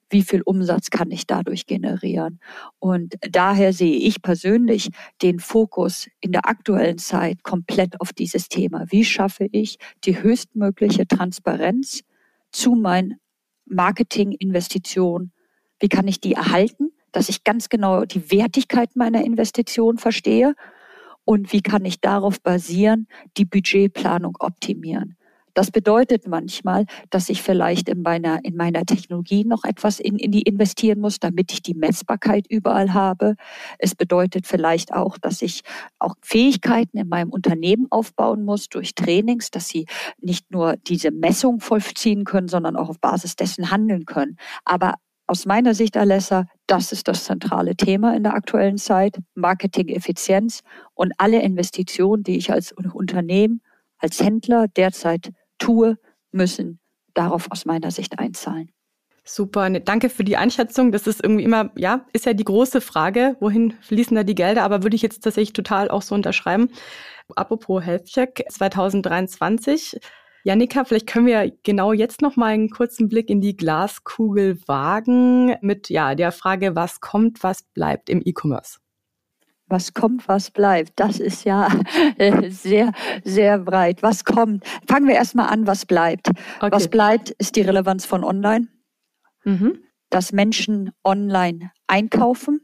wie 0.09 0.23
viel 0.23 0.41
Umsatz 0.41 0.89
kann 0.89 1.11
ich 1.11 1.27
dadurch 1.27 1.65
generieren. 1.65 2.39
Und 2.79 3.15
daher 3.29 3.73
sehe 3.73 3.97
ich 3.97 4.21
persönlich 4.21 4.89
den 5.21 5.39
Fokus 5.39 6.07
in 6.19 6.31
der 6.31 6.47
aktuellen 6.47 6.97
Zeit 6.97 7.43
komplett 7.43 7.99
auf 8.01 8.13
dieses 8.13 8.49
Thema. 8.49 8.85
Wie 8.89 9.05
schaffe 9.05 9.47
ich 9.51 9.77
die 10.03 10.21
höchstmögliche 10.21 11.07
Transparenz 11.07 12.01
zu 12.51 12.75
meinen 12.75 13.17
Marketinginvestitionen? 13.65 15.31
Wie 15.79 15.89
kann 15.89 16.07
ich 16.07 16.19
die 16.19 16.33
erhalten, 16.33 16.91
dass 17.11 17.29
ich 17.29 17.43
ganz 17.43 17.69
genau 17.69 18.05
die 18.05 18.31
Wertigkeit 18.31 18.95
meiner 18.95 19.23
Investition 19.23 19.97
verstehe? 19.97 20.55
Und 21.25 21.53
wie 21.53 21.61
kann 21.61 21.85
ich 21.85 22.01
darauf 22.01 22.41
basieren, 22.41 23.07
die 23.37 23.45
Budgetplanung 23.45 24.35
optimieren? 24.39 25.15
Das 25.59 25.71
bedeutet 25.71 26.25
manchmal, 26.25 26.85
dass 27.09 27.27
ich 27.27 27.41
vielleicht 27.41 27.89
in 27.89 28.01
meiner, 28.01 28.39
in 28.45 28.55
meiner 28.55 28.85
Technologie 28.85 29.43
noch 29.43 29.65
etwas 29.65 29.99
in, 29.99 30.15
in 30.15 30.31
die 30.31 30.43
investieren 30.43 31.01
muss, 31.01 31.19
damit 31.19 31.51
ich 31.51 31.61
die 31.61 31.73
Messbarkeit 31.73 32.47
überall 32.47 32.93
habe. 32.93 33.35
Es 33.77 33.93
bedeutet 33.93 34.47
vielleicht 34.47 34.93
auch, 34.93 35.17
dass 35.17 35.41
ich 35.41 35.63
auch 35.99 36.15
Fähigkeiten 36.21 36.97
in 36.97 37.09
meinem 37.09 37.29
Unternehmen 37.31 37.87
aufbauen 37.89 38.45
muss 38.45 38.69
durch 38.69 38.95
Trainings, 38.95 39.51
dass 39.51 39.67
sie 39.67 39.85
nicht 40.21 40.49
nur 40.49 40.77
diese 40.77 41.11
Messung 41.11 41.59
vollziehen 41.59 42.23
können, 42.23 42.47
sondern 42.47 42.77
auch 42.77 42.87
auf 42.87 43.01
Basis 43.01 43.35
dessen 43.35 43.69
handeln 43.69 44.05
können. 44.05 44.37
Aber 44.63 44.93
aus 45.27 45.45
meiner 45.45 45.73
Sicht, 45.73 45.97
Alessa, 45.97 46.45
das 46.67 46.93
ist 46.93 47.09
das 47.09 47.25
zentrale 47.25 47.75
Thema 47.75 48.15
in 48.15 48.23
der 48.23 48.33
aktuellen 48.33 48.77
Zeit. 48.77 49.17
Marketing-Effizienz 49.35 50.61
und 50.93 51.11
alle 51.17 51.41
Investitionen, 51.41 52.23
die 52.23 52.37
ich 52.37 52.49
als 52.49 52.71
Unternehmen, 52.71 53.61
als 53.97 54.21
Händler 54.21 54.69
derzeit 54.69 55.33
tue, 55.59 55.97
müssen 56.31 56.79
darauf 57.13 57.51
aus 57.51 57.65
meiner 57.65 57.91
Sicht 57.91 58.19
einzahlen. 58.19 58.71
Super, 59.23 59.69
ne, 59.69 59.81
danke 59.81 60.09
für 60.09 60.23
die 60.23 60.37
Einschätzung. 60.37 60.91
Das 60.91 61.05
ist 61.05 61.23
irgendwie 61.23 61.43
immer, 61.43 61.71
ja, 61.75 62.05
ist 62.13 62.25
ja 62.25 62.33
die 62.33 62.43
große 62.43 62.81
Frage, 62.81 63.37
wohin 63.39 63.73
fließen 63.81 64.15
da 64.15 64.23
die 64.23 64.33
Gelder, 64.33 64.63
aber 64.63 64.81
würde 64.81 64.95
ich 64.95 65.03
jetzt 65.03 65.23
tatsächlich 65.23 65.53
total 65.53 65.89
auch 65.89 66.01
so 66.01 66.15
unterschreiben. 66.15 66.69
Apropos 67.35 67.83
Health 67.83 68.05
Check 68.05 68.43
2023. 68.49 69.99
Janika, 70.45 70.83
vielleicht 70.83 71.05
können 71.05 71.27
wir 71.27 71.51
genau 71.63 71.93
jetzt 71.93 72.21
noch 72.23 72.37
mal 72.37 72.47
einen 72.47 72.71
kurzen 72.71 73.07
Blick 73.07 73.29
in 73.29 73.41
die 73.41 73.55
Glaskugel 73.55 74.57
wagen 74.67 75.55
mit 75.61 75.89
ja, 75.89 76.15
der 76.15 76.31
Frage, 76.31 76.75
was 76.75 77.01
kommt, 77.01 77.43
was 77.43 77.61
bleibt 77.61 78.09
im 78.09 78.21
E-Commerce 78.25 78.79
was 79.69 79.93
kommt, 79.93 80.27
was 80.27 80.51
bleibt. 80.51 80.93
Das 80.95 81.19
ist 81.19 81.45
ja 81.45 81.69
äh, 82.17 82.49
sehr, 82.49 82.91
sehr 83.23 83.59
breit. 83.59 84.03
Was 84.03 84.25
kommt? 84.25 84.63
Fangen 84.87 85.07
wir 85.07 85.15
erstmal 85.15 85.47
an, 85.47 85.67
was 85.67 85.85
bleibt. 85.85 86.29
Okay. 86.59 86.71
Was 86.71 86.87
bleibt, 86.87 87.29
ist 87.31 87.55
die 87.55 87.61
Relevanz 87.61 88.05
von 88.05 88.23
Online. 88.23 88.67
Mhm. 89.43 89.79
Dass 90.09 90.31
Menschen 90.31 90.91
online 91.03 91.71
einkaufen, 91.87 92.61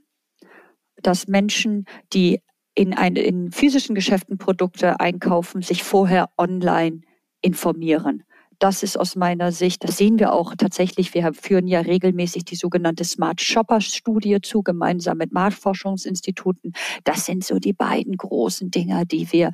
dass 1.02 1.28
Menschen, 1.28 1.86
die 2.12 2.42
in, 2.74 2.94
ein, 2.94 3.16
in 3.16 3.52
physischen 3.52 3.96
Geschäften 3.96 4.38
Produkte 4.38 5.00
einkaufen, 5.00 5.62
sich 5.62 5.84
vorher 5.84 6.30
online 6.38 7.02
informieren. 7.42 8.24
Das 8.60 8.84
ist 8.84 8.98
aus 8.98 9.16
meiner 9.16 9.52
Sicht, 9.52 9.84
das 9.84 9.98
sehen 9.98 10.20
wir 10.20 10.34
auch 10.34 10.56
tatsächlich. 10.56 11.14
Wir 11.14 11.34
führen 11.34 11.68
ja 11.68 11.82
regelmäßig 11.82 12.46
die 12.46 12.56
sogenannte 12.56 13.04
Smart 13.04 13.42
Shopper 13.42 13.82
Studie 13.82 14.40
zu, 14.42 14.64
gemeinsam 14.64 15.18
mit 15.18 15.34
Marktforschungsinstituten. 15.34 16.74
Das 17.04 17.26
sind 17.26 17.44
so 17.44 17.60
die 17.60 17.74
beiden 17.74 18.18
großen 18.18 18.72
Dinger, 18.72 19.06
die 19.06 19.32
wir 19.32 19.52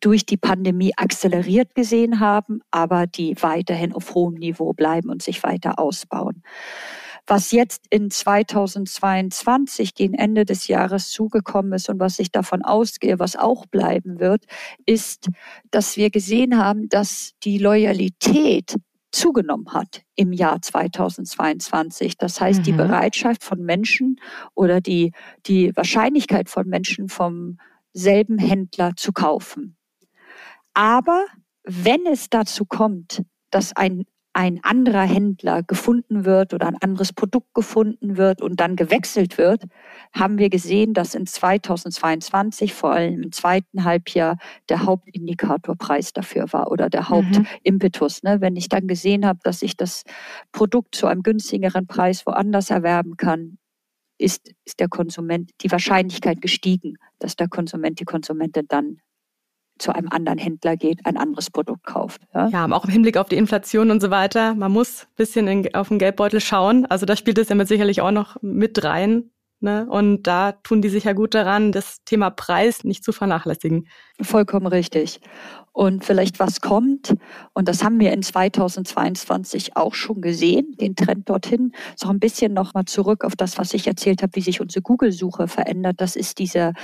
durch 0.00 0.26
die 0.26 0.36
Pandemie 0.36 0.92
akzeleriert 0.96 1.74
gesehen 1.74 2.20
haben, 2.20 2.60
aber 2.70 3.06
die 3.06 3.34
weiterhin 3.40 3.94
auf 3.94 4.14
hohem 4.14 4.34
Niveau 4.34 4.74
bleiben 4.74 5.08
und 5.08 5.22
sich 5.22 5.42
weiter 5.42 5.78
ausbauen. 5.78 6.42
Was 7.26 7.52
jetzt 7.52 7.86
in 7.88 8.10
2022 8.10 9.94
gegen 9.94 10.14
Ende 10.14 10.44
des 10.44 10.68
Jahres 10.68 11.10
zugekommen 11.10 11.72
ist 11.72 11.88
und 11.88 11.98
was 11.98 12.18
ich 12.18 12.30
davon 12.30 12.62
ausgehe, 12.62 13.18
was 13.18 13.34
auch 13.36 13.64
bleiben 13.66 14.20
wird, 14.20 14.44
ist, 14.84 15.30
dass 15.70 15.96
wir 15.96 16.10
gesehen 16.10 16.58
haben, 16.58 16.88
dass 16.90 17.32
die 17.42 17.58
Loyalität 17.58 18.74
zugenommen 19.10 19.72
hat 19.72 20.02
im 20.16 20.32
Jahr 20.32 20.60
2022. 20.60 22.18
Das 22.18 22.40
heißt, 22.40 22.60
mhm. 22.60 22.64
die 22.64 22.72
Bereitschaft 22.72 23.44
von 23.44 23.62
Menschen 23.62 24.20
oder 24.54 24.80
die, 24.80 25.12
die 25.46 25.74
Wahrscheinlichkeit 25.76 26.50
von 26.50 26.68
Menschen 26.68 27.08
vom 27.08 27.58
selben 27.92 28.38
Händler 28.38 28.92
zu 28.96 29.12
kaufen. 29.12 29.76
Aber 30.74 31.24
wenn 31.62 32.04
es 32.06 32.28
dazu 32.28 32.64
kommt, 32.66 33.22
dass 33.50 33.74
ein 33.74 34.04
ein 34.34 34.58
anderer 34.64 35.02
Händler 35.02 35.62
gefunden 35.62 36.24
wird 36.24 36.54
oder 36.54 36.66
ein 36.66 36.76
anderes 36.76 37.12
Produkt 37.12 37.54
gefunden 37.54 38.16
wird 38.16 38.42
und 38.42 38.58
dann 38.58 38.74
gewechselt 38.74 39.38
wird, 39.38 39.64
haben 40.12 40.38
wir 40.38 40.50
gesehen, 40.50 40.92
dass 40.92 41.14
in 41.14 41.24
2022 41.24 42.74
vor 42.74 42.90
allem 42.92 43.22
im 43.22 43.32
zweiten 43.32 43.84
Halbjahr 43.84 44.36
der 44.68 44.84
Hauptindikatorpreis 44.84 46.12
dafür 46.12 46.52
war 46.52 46.72
oder 46.72 46.90
der 46.90 47.02
mhm. 47.02 47.08
Hauptimpetus. 47.08 48.24
Ne? 48.24 48.40
Wenn 48.40 48.56
ich 48.56 48.68
dann 48.68 48.88
gesehen 48.88 49.24
habe, 49.24 49.38
dass 49.44 49.62
ich 49.62 49.76
das 49.76 50.02
Produkt 50.50 50.96
zu 50.96 51.06
einem 51.06 51.22
günstigeren 51.22 51.86
Preis 51.86 52.26
woanders 52.26 52.70
erwerben 52.70 53.16
kann, 53.16 53.58
ist, 54.18 54.52
ist 54.64 54.80
der 54.80 54.88
Konsument 54.88 55.52
die 55.60 55.70
Wahrscheinlichkeit 55.70 56.40
gestiegen, 56.40 56.96
dass 57.20 57.36
der 57.36 57.48
Konsument, 57.48 58.00
die 58.00 58.04
Konsumentin 58.04 58.66
dann 58.68 58.98
zu 59.78 59.94
einem 59.94 60.08
anderen 60.10 60.38
Händler 60.38 60.76
geht, 60.76 61.04
ein 61.04 61.16
anderes 61.16 61.50
Produkt 61.50 61.84
kauft. 61.84 62.22
Ja, 62.32 62.48
ja 62.48 62.70
auch 62.72 62.84
im 62.84 62.90
Hinblick 62.90 63.16
auf 63.16 63.28
die 63.28 63.36
Inflation 63.36 63.90
und 63.90 64.00
so 64.00 64.10
weiter. 64.10 64.54
Man 64.54 64.72
muss 64.72 65.04
ein 65.04 65.16
bisschen 65.16 65.48
in, 65.48 65.74
auf 65.74 65.88
den 65.88 65.98
Geldbeutel 65.98 66.40
schauen. 66.40 66.86
Also 66.86 67.06
da 67.06 67.16
spielt 67.16 67.38
es 67.38 67.48
ja 67.48 67.54
mit 67.54 67.68
sicherlich 67.68 68.00
auch 68.00 68.12
noch 68.12 68.36
mit 68.42 68.84
rein. 68.84 69.30
Ne? 69.64 69.86
Und 69.88 70.24
da 70.24 70.52
tun 70.52 70.82
die 70.82 70.90
sich 70.90 71.04
ja 71.04 71.14
gut 71.14 71.34
daran, 71.34 71.72
das 71.72 72.04
Thema 72.04 72.28
Preis 72.28 72.84
nicht 72.84 73.02
zu 73.02 73.12
vernachlässigen. 73.12 73.88
Vollkommen 74.20 74.66
richtig. 74.66 75.20
und 75.74 76.04
vielleicht 76.04 76.38
was 76.38 76.60
kommt. 76.60 77.14
Und 77.52 77.68
das 77.68 77.82
haben 77.82 77.98
wir 77.98 78.12
in 78.12 78.22
2022 78.22 79.76
auch 79.76 79.92
schon 79.94 80.20
gesehen, 80.20 80.76
den 80.80 80.94
Trend 80.94 81.28
dorthin. 81.28 81.72
So 81.96 82.08
ein 82.08 82.20
bisschen 82.20 82.54
nochmal 82.54 82.84
zurück 82.84 83.24
auf 83.24 83.34
das, 83.34 83.58
was 83.58 83.74
ich 83.74 83.88
erzählt 83.88 84.22
habe, 84.22 84.36
wie 84.36 84.40
sich 84.40 84.60
unsere 84.60 84.82
Google-Suche 84.82 85.48
verändert. 85.48 85.96
Das 86.00 86.14
ist 86.14 86.38
diese, 86.38 86.74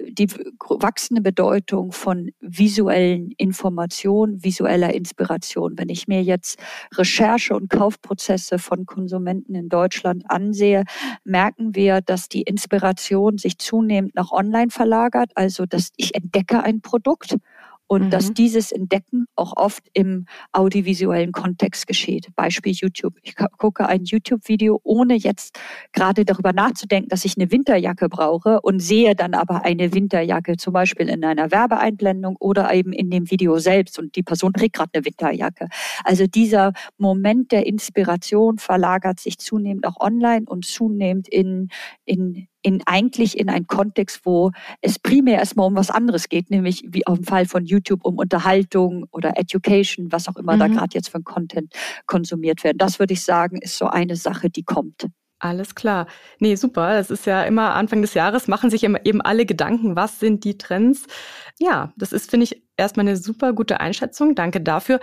die 0.00 0.28
wachsende 0.66 1.20
Bedeutung 1.20 1.92
von 1.92 2.30
visuellen 2.40 3.32
Informationen, 3.36 4.42
visueller 4.42 4.94
Inspiration. 4.94 5.74
Wenn 5.76 5.90
ich 5.90 6.08
mir 6.08 6.22
jetzt 6.22 6.58
Recherche- 6.94 7.54
und 7.54 7.68
Kaufprozesse 7.68 8.58
von 8.58 8.86
Konsumenten 8.86 9.54
in 9.54 9.68
Deutschland 9.68 10.24
ansehe, 10.30 10.84
merken 11.24 11.74
wir, 11.74 12.00
dass 12.12 12.28
die 12.28 12.42
Inspiration 12.42 13.38
sich 13.38 13.56
zunehmend 13.56 14.14
nach 14.14 14.32
online 14.32 14.70
verlagert. 14.70 15.30
Also, 15.34 15.64
dass 15.64 15.92
ich 15.96 16.14
entdecke 16.14 16.62
ein 16.62 16.82
Produkt 16.82 17.36
und 17.92 18.04
mhm. 18.04 18.10
dass 18.10 18.32
dieses 18.32 18.72
Entdecken 18.72 19.26
auch 19.36 19.54
oft 19.54 19.84
im 19.92 20.24
audiovisuellen 20.52 21.30
Kontext 21.30 21.86
geschieht. 21.86 22.28
Beispiel 22.34 22.72
YouTube. 22.72 23.18
Ich 23.20 23.34
gucke 23.58 23.86
ein 23.86 24.04
YouTube-Video, 24.04 24.80
ohne 24.82 25.14
jetzt 25.14 25.58
gerade 25.92 26.24
darüber 26.24 26.54
nachzudenken, 26.54 27.10
dass 27.10 27.26
ich 27.26 27.36
eine 27.36 27.52
Winterjacke 27.52 28.08
brauche 28.08 28.62
und 28.62 28.80
sehe 28.80 29.14
dann 29.14 29.34
aber 29.34 29.66
eine 29.66 29.92
Winterjacke 29.92 30.56
zum 30.56 30.72
Beispiel 30.72 31.10
in 31.10 31.22
einer 31.22 31.50
Werbeeinblendung 31.50 32.36
oder 32.38 32.72
eben 32.72 32.94
in 32.94 33.10
dem 33.10 33.30
Video 33.30 33.58
selbst 33.58 33.98
und 33.98 34.16
die 34.16 34.22
Person 34.22 34.54
trägt 34.54 34.76
gerade 34.76 34.92
eine 34.94 35.04
Winterjacke. 35.04 35.68
Also 36.02 36.26
dieser 36.26 36.72
Moment 36.96 37.52
der 37.52 37.66
Inspiration 37.66 38.56
verlagert 38.56 39.20
sich 39.20 39.36
zunehmend 39.36 39.86
auch 39.86 40.00
online 40.00 40.46
und 40.46 40.64
zunehmend 40.64 41.28
in, 41.28 41.68
in 42.06 42.48
in 42.62 42.82
eigentlich 42.86 43.38
in 43.38 43.48
einen 43.48 43.66
Kontext, 43.66 44.20
wo 44.24 44.52
es 44.80 44.98
primär 44.98 45.38
erstmal 45.38 45.66
um 45.66 45.76
was 45.76 45.90
anderes 45.90 46.28
geht, 46.28 46.50
nämlich 46.50 46.84
wie 46.88 47.06
auf 47.06 47.18
dem 47.18 47.24
Fall 47.24 47.46
von 47.46 47.64
YouTube 47.64 48.04
um 48.04 48.18
Unterhaltung 48.18 49.06
oder 49.10 49.38
Education, 49.38 50.12
was 50.12 50.28
auch 50.28 50.36
immer 50.36 50.54
mhm. 50.54 50.60
da 50.60 50.68
gerade 50.68 50.94
jetzt 50.94 51.10
für 51.10 51.18
ein 51.18 51.24
Content 51.24 51.72
konsumiert 52.06 52.64
werden. 52.64 52.78
Das 52.78 52.98
würde 52.98 53.14
ich 53.14 53.24
sagen, 53.24 53.58
ist 53.60 53.76
so 53.76 53.86
eine 53.86 54.16
Sache, 54.16 54.50
die 54.50 54.62
kommt. 54.62 55.06
Alles 55.42 55.74
klar. 55.74 56.06
Nee, 56.38 56.54
super. 56.54 56.94
Das 56.94 57.10
ist 57.10 57.26
ja 57.26 57.42
immer 57.42 57.74
Anfang 57.74 58.00
des 58.00 58.14
Jahres, 58.14 58.46
machen 58.46 58.70
sich 58.70 58.84
eben 58.84 59.20
alle 59.20 59.44
Gedanken, 59.44 59.96
was 59.96 60.20
sind 60.20 60.44
die 60.44 60.56
Trends. 60.56 61.06
Ja, 61.58 61.92
das 61.96 62.12
ist, 62.12 62.30
finde 62.30 62.44
ich, 62.44 62.62
erstmal 62.76 63.06
eine 63.08 63.16
super 63.16 63.52
gute 63.52 63.80
Einschätzung. 63.80 64.36
Danke 64.36 64.60
dafür. 64.60 65.00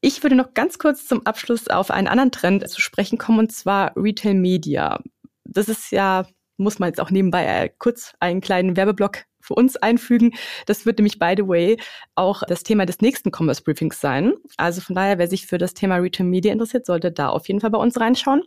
Ich 0.00 0.24
würde 0.24 0.34
noch 0.34 0.54
ganz 0.54 0.80
kurz 0.80 1.06
zum 1.06 1.24
Abschluss 1.26 1.68
auf 1.68 1.92
einen 1.92 2.08
anderen 2.08 2.32
Trend 2.32 2.68
zu 2.68 2.80
sprechen 2.80 3.18
kommen, 3.18 3.38
und 3.38 3.52
zwar 3.52 3.96
Retail 3.96 4.34
Media. 4.34 4.98
Das 5.44 5.68
ist 5.68 5.92
ja 5.92 6.26
muss 6.62 6.78
man 6.78 6.88
jetzt 6.88 7.00
auch 7.00 7.10
nebenbei 7.10 7.44
äh, 7.44 7.70
kurz 7.78 8.14
einen 8.20 8.40
kleinen 8.40 8.76
Werbeblock 8.76 9.24
für 9.40 9.54
uns 9.54 9.76
einfügen. 9.76 10.32
Das 10.66 10.86
wird 10.86 10.98
nämlich, 10.98 11.18
by 11.18 11.34
the 11.36 11.46
way, 11.46 11.76
auch 12.14 12.42
das 12.46 12.62
Thema 12.62 12.86
des 12.86 13.00
nächsten 13.00 13.30
Commerce 13.34 13.62
Briefings 13.62 14.00
sein. 14.00 14.34
Also 14.56 14.80
von 14.80 14.94
daher, 14.94 15.18
wer 15.18 15.28
sich 15.28 15.46
für 15.46 15.58
das 15.58 15.74
Thema 15.74 15.96
Retail 15.96 16.24
Media 16.24 16.52
interessiert, 16.52 16.86
sollte 16.86 17.12
da 17.12 17.28
auf 17.28 17.48
jeden 17.48 17.60
Fall 17.60 17.70
bei 17.70 17.78
uns 17.78 17.98
reinschauen. 17.98 18.42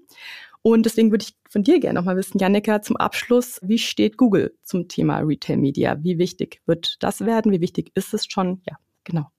Und 0.62 0.86
deswegen 0.88 1.12
würde 1.12 1.26
ich 1.28 1.36
von 1.48 1.64
dir 1.64 1.80
gerne 1.80 2.00
nochmal 2.00 2.18
wissen, 2.18 2.40
Jannika, 2.40 2.82
zum 2.82 2.98
Abschluss, 2.98 3.60
wie 3.62 3.78
steht 3.78 4.18
Google 4.18 4.58
zum 4.64 4.88
Thema 4.88 5.20
Retail 5.20 5.58
Media? 5.58 5.98
Wie 6.02 6.18
wichtig 6.18 6.62
wird 6.66 6.96
das 7.02 7.22
werden? 7.22 7.52
Wie 7.52 7.62
wichtig 7.62 7.92
ist 7.94 8.16
es 8.16 8.26
schon? 8.28 8.62
Ja, 8.66 8.78
genau. 9.04 9.30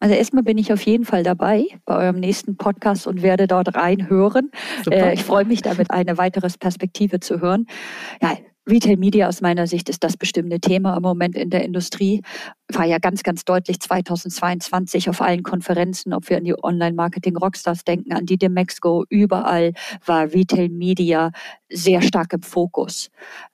Also 0.00 0.14
erstmal 0.14 0.42
bin 0.42 0.58
ich 0.58 0.72
auf 0.72 0.82
jeden 0.82 1.04
Fall 1.04 1.22
dabei 1.22 1.66
bei 1.84 1.96
eurem 1.96 2.16
nächsten 2.16 2.56
Podcast 2.56 3.06
und 3.06 3.22
werde 3.22 3.46
dort 3.46 3.74
reinhören. 3.76 4.50
Äh, 4.90 5.14
ich 5.14 5.24
freue 5.24 5.44
mich 5.44 5.60
damit, 5.62 5.90
eine 5.90 6.16
weitere 6.18 6.48
Perspektive 6.58 7.20
zu 7.20 7.40
hören. 7.40 7.66
Ja, 8.22 8.36
Retail 8.68 8.96
Media 8.96 9.28
aus 9.28 9.40
meiner 9.40 9.66
Sicht 9.66 9.88
ist 9.88 10.04
das 10.04 10.16
bestimmte 10.16 10.60
Thema 10.60 10.96
im 10.96 11.02
Moment 11.02 11.34
in 11.34 11.50
der 11.50 11.64
Industrie. 11.64 12.22
War 12.72 12.84
ja 12.84 12.98
ganz, 12.98 13.22
ganz 13.22 13.44
deutlich 13.44 13.80
2022 13.80 15.08
auf 15.10 15.20
allen 15.20 15.42
Konferenzen, 15.42 16.12
ob 16.12 16.30
wir 16.30 16.36
an 16.36 16.44
die 16.44 16.54
Online-Marketing 16.62 17.36
Rockstars 17.36 17.84
denken, 17.84 18.12
an 18.12 18.26
die 18.26 18.38
Demexco, 18.38 19.04
überall 19.08 19.72
war 20.04 20.32
Retail 20.32 20.68
Media 20.68 21.32
sehr 21.68 22.02
stark 22.02 22.32
im 22.32 22.42
Fokus. 22.42 23.10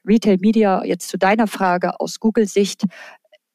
Retail 0.06 0.38
Media, 0.40 0.84
jetzt 0.84 1.08
zu 1.08 1.18
deiner 1.18 1.46
Frage 1.46 1.98
aus 2.00 2.20
Google-Sicht, 2.20 2.84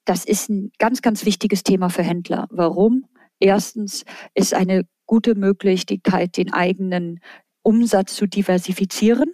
das 0.06 0.26
ist 0.26 0.50
ein 0.50 0.72
ganz, 0.80 1.02
ganz 1.02 1.26
wichtiges 1.26 1.64
Thema 1.64 1.90
für 1.90 2.04
Händler. 2.04 2.48
Warum? 2.50 3.06
Erstens 3.40 4.04
ist 4.34 4.54
eine 4.54 4.84
gute 5.06 5.36
Möglichkeit, 5.36 6.38
den 6.38 6.54
eigenen 6.54 7.20
Umsatz 7.64 8.16
zu 8.16 8.28
diversifizieren 8.28 9.34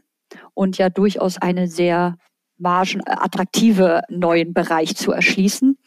und 0.53 0.77
ja 0.77 0.89
durchaus 0.89 1.37
eine 1.37 1.67
sehr 1.67 2.17
margenattraktive 2.57 4.01
neuen 4.09 4.53
Bereich 4.53 4.95
zu 4.95 5.11
erschließen. 5.11 5.77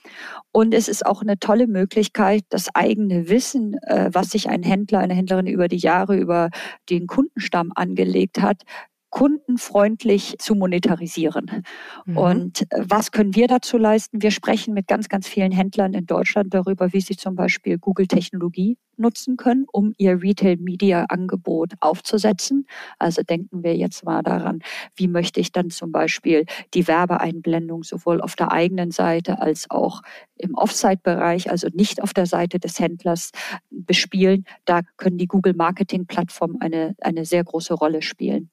Und 0.53 0.75
es 0.75 0.89
ist 0.89 1.05
auch 1.05 1.23
eine 1.23 1.39
tolle 1.39 1.67
Möglichkeit, 1.67 2.45
das 2.49 2.75
eigene 2.75 3.29
Wissen, 3.29 3.75
äh, 3.83 4.11
was 4.13 4.31
sich 4.31 4.49
ein 4.49 4.63
Händler, 4.63 5.01
eine 5.01 5.15
Händlerin 5.15 5.47
über 5.47 5.69
die 5.69 5.79
Jahre 5.79 6.17
über 6.17 6.51
den 6.89 7.07
Kundenstamm 7.07 7.73
angelegt 7.75 8.41
hat, 8.41 8.63
kundenfreundlich 9.11 10.37
zu 10.39 10.55
monetarisieren. 10.55 11.65
Mhm. 12.07 12.17
Und 12.17 12.63
äh, 12.73 12.85
was 12.89 13.11
können 13.11 13.35
wir 13.35 13.49
dazu 13.49 13.77
leisten? 13.77 14.23
Wir 14.23 14.31
sprechen 14.31 14.73
mit 14.73 14.87
ganz, 14.87 15.09
ganz 15.09 15.27
vielen 15.29 15.53
Händlern 15.53 15.95
in 15.95 16.07
Deutschland 16.07 16.55
darüber, 16.55 16.93
wie 16.93 17.01
sie 17.01 17.17
zum 17.17 17.35
Beispiel 17.35 17.79
Google-Technologie 17.79 18.79
nutzen 18.97 19.37
können, 19.37 19.67
um 19.73 19.95
ihr 19.99 20.23
Retail-Media-Angebot 20.23 21.73
aufzusetzen. 21.81 22.67
Also 22.99 23.23
denken 23.23 23.65
wir 23.65 23.77
jetzt 23.77 24.05
mal 24.05 24.23
daran, 24.23 24.61
wie 24.95 25.09
möchte 25.09 25.41
ich 25.41 25.53
dann 25.53 25.71
zum 25.71 25.91
Beispiel 25.91 26.45
die 26.75 26.87
Werbeeinblendung 26.87 27.83
sowohl 27.83 28.21
auf 28.21 28.37
der 28.37 28.53
eigenen 28.53 28.91
Seite 28.91 29.41
als 29.41 29.71
auch 29.71 30.03
im 30.37 30.55
Offsite-Bereich, 30.55 31.51
also 31.51 31.69
nicht 31.73 32.03
auf 32.03 32.15
der 32.15 32.27
Seite 32.27 32.61
des 32.61 32.79
Händlers 32.79 33.31
bespielen. 33.71 34.45
Da 34.67 34.83
können 34.97 35.19
die 35.19 35.27
Google-Marketing-Plattformen 35.27 36.61
eine, 36.61 36.95
eine 37.01 37.25
sehr 37.25 37.43
große 37.43 37.75
Rolle 37.75 38.03
spielen. 38.03 38.51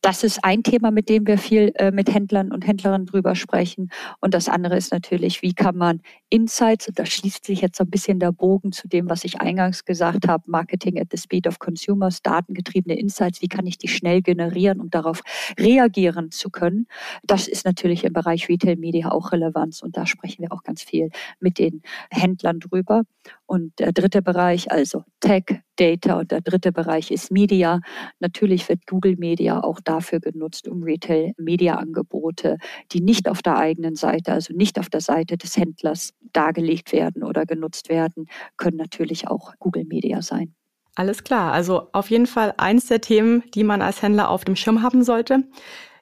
Das 0.00 0.24
ist 0.24 0.44
ein 0.44 0.62
Thema, 0.62 0.90
mit 0.90 1.08
dem 1.08 1.26
wir 1.26 1.38
viel 1.38 1.72
äh, 1.76 1.90
mit 1.90 2.12
Händlern 2.12 2.52
und 2.52 2.66
Händlerinnen 2.66 3.06
drüber 3.06 3.34
sprechen. 3.34 3.90
Und 4.20 4.34
das 4.34 4.48
andere 4.48 4.76
ist 4.76 4.92
natürlich, 4.92 5.42
wie 5.42 5.54
kann 5.54 5.76
man 5.76 6.00
Insights, 6.30 6.88
und 6.88 6.98
da 6.98 7.06
schließt 7.06 7.44
sich 7.44 7.60
jetzt 7.60 7.78
so 7.78 7.84
ein 7.84 7.90
bisschen 7.90 8.18
der 8.18 8.32
Bogen 8.32 8.72
zu 8.72 8.88
dem, 8.88 9.08
was 9.08 9.24
ich 9.24 9.40
eingangs 9.40 9.84
gesagt 9.84 10.28
habe, 10.28 10.44
Marketing 10.46 10.98
at 11.00 11.08
the 11.10 11.16
Speed 11.16 11.46
of 11.46 11.58
Consumers, 11.58 12.22
datengetriebene 12.22 12.98
Insights, 12.98 13.42
wie 13.42 13.48
kann 13.48 13.66
ich 13.66 13.78
die 13.78 13.88
schnell 13.88 14.22
generieren 14.22 14.80
und 14.80 14.94
darauf 14.94 15.22
reagieren 15.58 16.30
zu 16.30 16.50
können. 16.50 16.86
Das 17.22 17.48
ist 17.48 17.64
natürlich 17.64 18.04
im 18.04 18.12
Bereich 18.12 18.48
Retail 18.48 18.76
Media 18.76 19.10
auch 19.10 19.32
Relevanz 19.32 19.82
und 19.82 19.96
da 19.96 20.06
sprechen 20.06 20.42
wir 20.42 20.52
auch 20.52 20.62
ganz 20.62 20.82
viel 20.82 21.10
mit 21.40 21.58
den 21.58 21.82
Händlern 22.10 22.60
drüber. 22.60 23.02
Und 23.46 23.78
der 23.78 23.92
dritte 23.92 24.22
Bereich, 24.22 24.70
also 24.70 25.04
Tech, 25.20 25.44
Data 25.76 26.18
und 26.18 26.30
der 26.30 26.40
dritte 26.40 26.72
Bereich 26.72 27.10
ist 27.10 27.30
Media. 27.30 27.80
Natürlich 28.20 28.68
wird 28.68 28.86
Google 28.86 29.16
Media 29.16 29.60
auch 29.62 29.80
dafür 29.80 30.20
genutzt, 30.20 30.68
um 30.68 30.82
Retail-Media-Angebote, 30.82 32.58
die 32.92 33.00
nicht 33.00 33.28
auf 33.28 33.42
der 33.42 33.56
eigenen 33.56 33.96
Seite, 33.96 34.32
also 34.32 34.54
nicht 34.54 34.78
auf 34.78 34.88
der 34.88 35.00
Seite 35.00 35.36
des 35.36 35.56
Händlers 35.56 36.14
dargelegt 36.32 36.92
werden 36.92 37.22
oder 37.24 37.46
genutzt 37.46 37.88
werden, 37.88 38.26
können 38.56 38.76
natürlich 38.76 39.28
auch 39.28 39.52
Google 39.58 39.84
Media 39.84 40.22
sein. 40.22 40.54
Alles 40.94 41.22
klar. 41.22 41.52
Also 41.52 41.88
auf 41.92 42.10
jeden 42.10 42.26
Fall 42.26 42.54
eins 42.56 42.86
der 42.86 43.00
Themen, 43.00 43.44
die 43.54 43.62
man 43.62 43.82
als 43.82 44.02
Händler 44.02 44.30
auf 44.30 44.44
dem 44.44 44.56
Schirm 44.56 44.82
haben 44.82 45.04
sollte. 45.04 45.44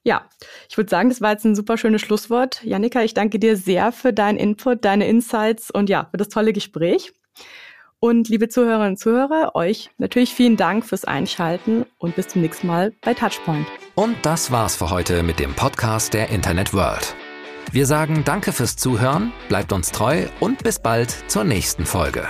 Ja, 0.05 0.29
ich 0.71 0.77
würde 0.77 0.89
sagen, 0.89 1.09
das 1.09 1.21
war 1.21 1.33
jetzt 1.33 1.45
ein 1.45 1.57
super 1.57 1.77
schönes 1.77 2.01
Schlusswort. 2.01 2.63
Janika, 2.63 3.03
ich 3.03 3.13
danke 3.13 3.39
dir 3.39 3.57
sehr 3.57 3.93
für 3.93 4.13
deinen 4.13 4.39
Input, 4.39 4.85
deine 4.85 5.07
Insights 5.09 5.71
und 5.71 5.91
ja, 5.91 6.07
für 6.11 6.17
das 6.17 6.29
tolle 6.29 6.53
Gespräch. 6.53 7.13
Und 7.99 8.29
liebe 8.29 8.49
Zuhörerinnen 8.49 8.91
und 8.91 8.99
Zuhörer, 8.99 9.55
euch 9.55 9.91
natürlich 9.99 10.35
vielen 10.35 10.57
Dank 10.57 10.85
fürs 10.85 11.05
Einschalten 11.05 11.87
und 11.99 12.15
bis 12.15 12.29
zum 12.29 12.43
nächsten 12.43 12.67
Mal 12.67 12.93
bei 13.03 13.15
Touchpoint. 13.15 13.67
Und 13.95 14.17
das 14.23 14.51
war's 14.51 14.77
für 14.77 14.91
heute 14.91 15.23
mit 15.23 15.39
dem 15.39 15.55
Podcast 15.55 16.13
der 16.13 16.29
Internet 16.29 16.75
World. 16.75 17.15
Wir 17.73 17.87
sagen 17.87 18.23
Danke 18.25 18.53
fürs 18.53 18.77
Zuhören, 18.77 19.33
bleibt 19.49 19.73
uns 19.73 19.91
treu 19.91 20.27
und 20.41 20.63
bis 20.63 20.79
bald 20.79 21.11
zur 21.29 21.45
nächsten 21.45 21.85
Folge. 21.85 22.29